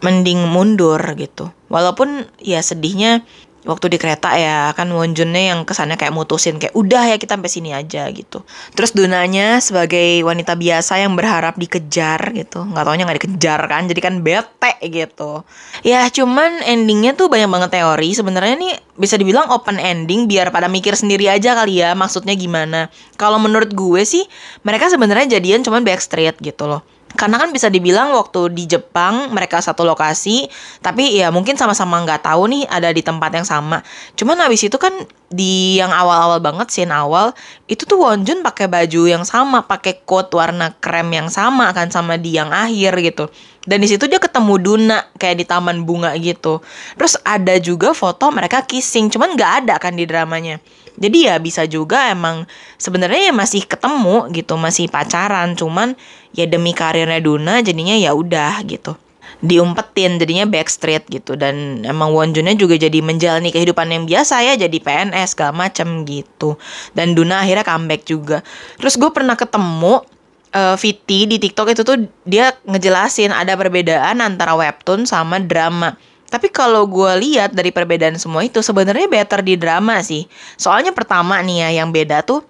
mending 0.00 0.46
mundur 0.46 1.00
gitu. 1.18 1.50
Walaupun 1.68 2.26
ya 2.40 2.62
sedihnya 2.62 3.26
waktu 3.68 3.92
di 3.92 3.98
kereta 4.00 4.32
ya 4.38 4.72
kan 4.72 4.88
Wonjunnya 4.88 5.52
yang 5.52 5.60
kesannya 5.68 6.00
kayak 6.00 6.16
mutusin 6.16 6.56
kayak 6.56 6.72
udah 6.72 7.10
ya 7.12 7.16
kita 7.20 7.36
sampai 7.36 7.52
sini 7.52 7.70
aja 7.76 8.08
gitu. 8.08 8.40
Terus 8.72 8.96
Dunanya 8.96 9.60
sebagai 9.60 10.24
wanita 10.24 10.56
biasa 10.56 11.02
yang 11.02 11.12
berharap 11.18 11.60
dikejar 11.60 12.32
gitu, 12.32 12.64
nggak 12.64 12.84
taunya 12.88 13.04
nggak 13.04 13.18
dikejar 13.20 13.60
kan, 13.68 13.84
jadi 13.84 14.00
kan 14.00 14.14
bete 14.24 14.72
gitu. 14.88 15.44
Ya 15.82 16.08
cuman 16.08 16.64
endingnya 16.64 17.12
tuh 17.18 17.28
banyak 17.28 17.50
banget 17.52 17.70
teori. 17.76 18.08
Sebenarnya 18.16 18.56
nih 18.56 18.72
bisa 18.96 19.20
dibilang 19.20 19.52
open 19.52 19.76
ending 19.76 20.30
biar 20.30 20.48
pada 20.48 20.66
mikir 20.70 20.96
sendiri 20.96 21.28
aja 21.28 21.52
kali 21.52 21.84
ya 21.84 21.92
maksudnya 21.92 22.32
gimana. 22.38 22.88
Kalau 23.20 23.36
menurut 23.36 23.76
gue 23.76 24.02
sih 24.08 24.24
mereka 24.64 24.88
sebenarnya 24.88 25.38
jadian 25.38 25.60
cuman 25.60 25.84
backstreet 25.84 26.40
gitu 26.40 26.64
loh 26.64 26.82
karena 27.16 27.40
kan 27.40 27.48
bisa 27.54 27.72
dibilang 27.72 28.12
waktu 28.12 28.52
di 28.52 28.68
Jepang 28.68 29.32
mereka 29.32 29.64
satu 29.64 29.86
lokasi 29.86 30.44
tapi 30.84 31.16
ya 31.16 31.32
mungkin 31.32 31.56
sama-sama 31.56 32.02
nggak 32.04 32.28
tahu 32.28 32.50
nih 32.52 32.68
ada 32.68 32.92
di 32.92 33.00
tempat 33.00 33.30
yang 33.32 33.46
sama. 33.48 33.80
Cuman 34.18 34.36
habis 34.44 34.60
itu 34.66 34.76
kan 34.76 34.92
di 35.28 35.76
yang 35.76 35.92
awal-awal 35.92 36.40
banget 36.40 36.72
scene 36.72 36.88
awal 36.88 37.36
itu 37.68 37.84
tuh 37.84 38.00
Wonjun 38.00 38.40
pakai 38.40 38.64
baju 38.64 39.04
yang 39.04 39.28
sama 39.28 39.68
pakai 39.68 40.00
coat 40.08 40.32
warna 40.32 40.72
krem 40.80 41.12
yang 41.12 41.28
sama 41.28 41.68
kan 41.76 41.92
sama 41.92 42.16
di 42.16 42.36
yang 42.36 42.48
akhir 42.48 42.96
gitu. 43.04 43.28
Dan 43.68 43.84
di 43.84 43.88
situ 43.92 44.08
dia 44.08 44.16
ketemu 44.16 44.56
Duna 44.56 44.98
kayak 45.20 45.36
di 45.36 45.44
taman 45.44 45.84
bunga 45.84 46.16
gitu. 46.16 46.64
Terus 46.96 47.20
ada 47.20 47.60
juga 47.60 47.92
foto 47.92 48.32
mereka 48.32 48.64
kissing 48.64 49.12
cuman 49.12 49.36
nggak 49.36 49.52
ada 49.64 49.74
kan 49.76 49.92
di 49.92 50.08
dramanya. 50.08 50.56
Jadi 50.98 51.28
ya 51.28 51.36
bisa 51.38 51.68
juga 51.68 52.08
emang 52.10 52.48
sebenarnya 52.80 53.30
ya 53.30 53.34
masih 53.36 53.62
ketemu 53.68 54.32
gitu, 54.34 54.58
masih 54.58 54.90
pacaran, 54.90 55.54
cuman 55.54 55.94
ya 56.34 56.48
demi 56.48 56.74
karirnya 56.74 57.22
Duna 57.22 57.62
jadinya 57.62 57.94
ya 57.94 58.16
udah 58.16 58.64
gitu 58.66 58.98
diumpetin 59.38 60.18
jadinya 60.18 60.50
backstreet 60.50 61.06
gitu 61.06 61.38
dan 61.38 61.86
emang 61.86 62.10
Wonjunnya 62.10 62.58
juga 62.58 62.74
jadi 62.74 62.98
menjalani 62.98 63.54
kehidupan 63.54 63.86
yang 63.86 64.04
biasa 64.04 64.42
ya 64.42 64.58
jadi 64.58 64.78
PNS 64.82 65.38
segala 65.38 65.54
macem 65.54 66.02
gitu 66.02 66.58
dan 66.98 67.14
Duna 67.14 67.46
akhirnya 67.46 67.62
comeback 67.62 68.02
juga 68.02 68.42
terus 68.82 68.98
gue 68.98 69.10
pernah 69.14 69.38
ketemu 69.38 70.02
uh, 70.50 70.74
Viti 70.74 71.30
di 71.30 71.38
TikTok 71.38 71.70
itu 71.70 71.82
tuh 71.86 72.10
dia 72.26 72.50
ngejelasin 72.66 73.30
ada 73.30 73.54
perbedaan 73.54 74.18
antara 74.18 74.58
webtoon 74.58 75.06
sama 75.06 75.38
drama 75.38 75.94
tapi 76.28 76.52
kalau 76.52 76.84
gue 76.84 77.12
lihat 77.24 77.56
dari 77.56 77.72
perbedaan 77.72 78.20
semua 78.20 78.44
itu 78.44 78.60
sebenarnya 78.60 79.08
better 79.08 79.40
di 79.40 79.56
drama 79.56 80.04
sih. 80.04 80.28
Soalnya 80.60 80.92
pertama 80.92 81.40
nih 81.40 81.64
ya 81.64 81.68
yang 81.82 81.88
beda 81.88 82.20
tuh 82.20 82.44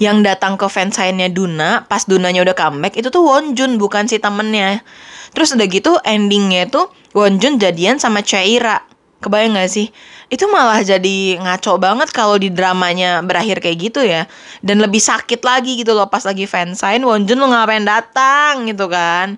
yang 0.00 0.22
datang 0.22 0.56
ke 0.56 0.64
fansign-nya 0.70 1.28
Duna 1.28 1.84
pas 1.90 2.06
Dunanya 2.06 2.46
udah 2.46 2.56
comeback 2.56 2.96
itu 2.96 3.10
tuh 3.10 3.26
Wonjun 3.26 3.82
bukan 3.82 4.06
si 4.06 4.22
temennya. 4.22 4.80
Terus 5.36 5.52
udah 5.52 5.66
gitu 5.68 5.92
endingnya 6.00 6.64
tuh 6.72 6.88
Wonjun 7.12 7.60
jadian 7.60 8.00
sama 8.00 8.24
Chaira. 8.24 8.80
Kebayang 9.20 9.60
gak 9.60 9.68
sih? 9.68 9.92
Itu 10.32 10.48
malah 10.48 10.80
jadi 10.80 11.36
ngaco 11.36 11.76
banget 11.76 12.08
kalau 12.12 12.40
di 12.40 12.48
dramanya 12.48 13.20
berakhir 13.20 13.60
kayak 13.60 13.92
gitu 13.92 14.00
ya. 14.00 14.24
Dan 14.64 14.80
lebih 14.80 15.00
sakit 15.00 15.44
lagi 15.44 15.76
gitu 15.76 15.92
loh 15.92 16.08
pas 16.08 16.24
lagi 16.24 16.48
fansign 16.48 17.04
Wonjun 17.04 17.36
lo 17.36 17.52
ngapain 17.52 17.84
datang 17.84 18.64
gitu 18.64 18.88
kan 18.88 19.36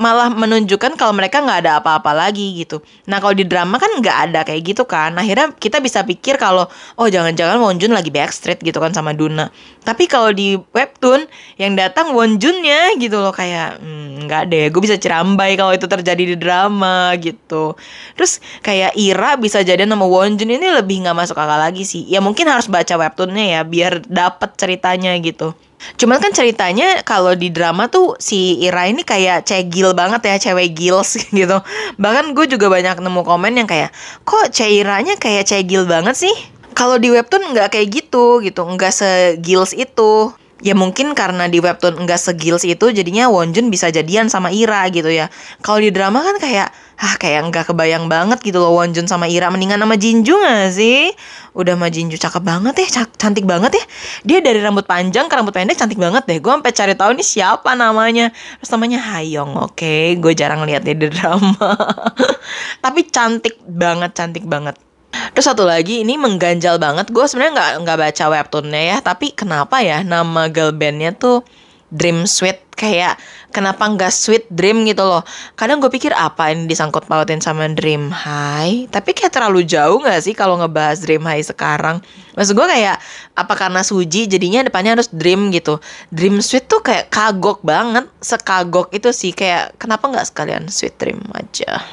malah 0.00 0.32
menunjukkan 0.32 0.96
kalau 0.96 1.12
mereka 1.12 1.44
nggak 1.44 1.68
ada 1.68 1.72
apa-apa 1.84 2.16
lagi 2.16 2.56
gitu. 2.56 2.80
Nah 3.04 3.20
kalau 3.20 3.36
di 3.36 3.44
drama 3.44 3.76
kan 3.76 3.92
nggak 4.00 4.18
ada 4.32 4.40
kayak 4.48 4.72
gitu 4.72 4.88
kan. 4.88 5.12
Akhirnya 5.20 5.52
kita 5.52 5.76
bisa 5.84 6.00
pikir 6.08 6.40
kalau 6.40 6.64
oh 6.96 7.06
jangan-jangan 7.06 7.60
Wonjun 7.60 7.92
lagi 7.92 8.08
backstreet 8.08 8.64
gitu 8.64 8.80
kan 8.80 8.96
sama 8.96 9.12
Duna. 9.12 9.52
Tapi 9.84 10.08
kalau 10.08 10.32
di 10.32 10.56
webtoon 10.56 11.28
yang 11.60 11.76
datang 11.76 12.16
Wonjunnya 12.16 12.96
gitu 12.96 13.20
loh 13.20 13.36
kayak 13.36 13.76
hmm, 13.76 14.24
nggak 14.24 14.42
hmm, 14.48 14.50
deh. 14.56 14.64
Gue 14.72 14.82
bisa 14.88 14.96
cerambai 14.96 15.60
kalau 15.60 15.76
itu 15.76 15.84
terjadi 15.84 16.32
di 16.32 16.36
drama 16.40 17.12
gitu. 17.20 17.76
Terus 18.16 18.40
kayak 18.64 18.96
Ira 18.96 19.36
bisa 19.36 19.60
jadi 19.60 19.84
nama 19.84 20.08
Wonjun 20.08 20.48
ini 20.48 20.64
lebih 20.80 21.04
nggak 21.04 21.16
masuk 21.28 21.36
akal 21.36 21.60
lagi 21.60 21.84
sih. 21.84 22.08
Ya 22.08 22.24
mungkin 22.24 22.48
harus 22.48 22.72
baca 22.72 22.96
webtoonnya 22.96 23.60
ya 23.60 23.60
biar 23.68 24.00
dapet 24.08 24.56
ceritanya 24.56 25.12
gitu. 25.20 25.52
Cuman 25.96 26.20
kan 26.20 26.32
ceritanya 26.32 27.00
kalau 27.02 27.32
di 27.32 27.48
drama 27.48 27.88
tuh 27.88 28.16
si 28.20 28.60
Ira 28.60 28.88
ini 28.88 29.04
kayak 29.04 29.48
cegil 29.48 29.92
banget 29.96 30.20
ya, 30.26 30.36
cewek 30.50 30.76
gils 30.76 31.16
gitu. 31.38 31.58
Bahkan 31.96 32.36
gue 32.36 32.46
juga 32.48 32.68
banyak 32.68 33.00
nemu 33.00 33.22
komen 33.24 33.52
yang 33.56 33.68
kayak, 33.68 33.92
kok 34.24 34.52
Cairanya 34.52 35.16
kayak 35.16 35.48
cegil 35.48 35.88
banget 35.88 36.16
sih? 36.16 36.34
Kalau 36.76 36.96
di 36.96 37.12
webtoon 37.12 37.52
nggak 37.52 37.76
kayak 37.76 37.88
gitu 37.92 38.40
gitu, 38.40 38.62
nggak 38.64 38.92
segils 38.94 39.76
itu. 39.76 40.32
Ya 40.60 40.76
mungkin 40.76 41.16
karena 41.16 41.48
di 41.48 41.56
webtoon 41.56 42.04
nggak 42.04 42.20
segils 42.20 42.68
itu 42.68 42.92
jadinya 42.92 43.32
Wonjun 43.32 43.72
bisa 43.72 43.88
jadian 43.88 44.28
sama 44.28 44.52
Ira 44.52 44.84
gitu 44.92 45.08
ya. 45.08 45.32
Kalau 45.64 45.80
di 45.80 45.88
drama 45.88 46.20
kan 46.20 46.36
kayak 46.36 46.68
ah 47.00 47.16
kayak 47.16 47.48
nggak 47.48 47.64
kebayang 47.72 48.12
banget 48.12 48.44
gitu 48.44 48.60
loh 48.60 48.76
Wonjun 48.76 49.08
sama 49.08 49.24
Ira 49.24 49.48
mendingan 49.48 49.80
sama 49.80 49.96
Jinju 49.96 50.36
gak 50.36 50.68
sih? 50.76 51.08
Udah 51.56 51.72
sama 51.72 51.88
Jinju 51.88 52.20
cakep 52.20 52.44
banget 52.44 52.74
ya, 52.76 52.88
ca- 53.00 53.14
cantik 53.16 53.48
banget 53.48 53.72
ya. 53.72 53.84
Dia 54.28 54.38
dari 54.44 54.60
rambut 54.60 54.84
panjang 54.84 55.24
ke 55.24 55.34
rambut 55.34 55.56
pendek 55.56 55.80
cantik 55.80 55.96
banget 55.96 56.28
deh. 56.28 56.38
Gue 56.44 56.52
sampai 56.52 56.72
cari 56.76 56.94
tahu 56.94 57.10
nih 57.16 57.24
siapa 57.24 57.72
namanya. 57.72 58.28
Terus 58.60 58.70
namanya 58.76 59.00
Hayong. 59.00 59.56
Oke, 59.64 60.20
gue 60.20 60.32
jarang 60.36 60.60
lihat 60.68 60.84
dia 60.84 60.92
di 60.92 61.08
drama. 61.08 61.72
Tapi 62.84 63.00
cantik 63.08 63.56
banget, 63.64 64.12
cantik 64.12 64.44
banget. 64.44 64.76
Terus 65.32 65.46
satu 65.48 65.64
lagi 65.64 66.04
ini 66.04 66.20
mengganjal 66.20 66.76
banget. 66.76 67.08
Gue 67.08 67.24
sebenarnya 67.24 67.52
nggak 67.56 67.72
nggak 67.82 67.98
baca 67.98 68.24
webtoonnya 68.30 68.82
ya, 68.94 68.96
tapi 69.02 69.34
kenapa 69.34 69.82
ya 69.82 70.06
nama 70.06 70.46
girl 70.46 70.70
bandnya 70.70 71.10
tuh 71.16 71.42
Dream 71.90 72.24
Sweet 72.24 72.70
kayak 72.78 73.20
kenapa 73.52 73.84
nggak 73.84 74.08
Sweet 74.08 74.48
Dream 74.48 74.88
gitu 74.88 75.04
loh? 75.04 75.20
Kadang 75.52 75.84
gue 75.84 75.92
pikir 75.92 76.16
apa 76.16 76.48
ini 76.48 76.64
disangkut 76.64 77.04
pautin 77.04 77.44
sama 77.44 77.68
Dream 77.68 78.08
High, 78.08 78.88
tapi 78.88 79.12
kayak 79.12 79.36
terlalu 79.36 79.68
jauh 79.68 80.00
nggak 80.00 80.22
sih 80.24 80.32
kalau 80.32 80.56
ngebahas 80.56 81.02
Dream 81.04 81.26
High 81.26 81.44
sekarang? 81.44 82.00
Maksud 82.38 82.56
gue 82.56 82.66
kayak 82.66 82.96
apa 83.36 83.54
karena 83.58 83.84
Suji 83.84 84.30
jadinya 84.30 84.64
depannya 84.64 84.96
harus 84.96 85.12
Dream 85.12 85.52
gitu? 85.52 85.76
Dream 86.08 86.40
Sweet 86.40 86.70
tuh 86.70 86.80
kayak 86.80 87.12
kagok 87.12 87.60
banget, 87.60 88.08
sekagok 88.24 88.88
itu 88.96 89.12
sih 89.12 89.36
kayak 89.36 89.76
kenapa 89.76 90.08
nggak 90.08 90.26
sekalian 90.30 90.70
Sweet 90.72 90.96
Dream 90.96 91.20
aja? 91.36 91.84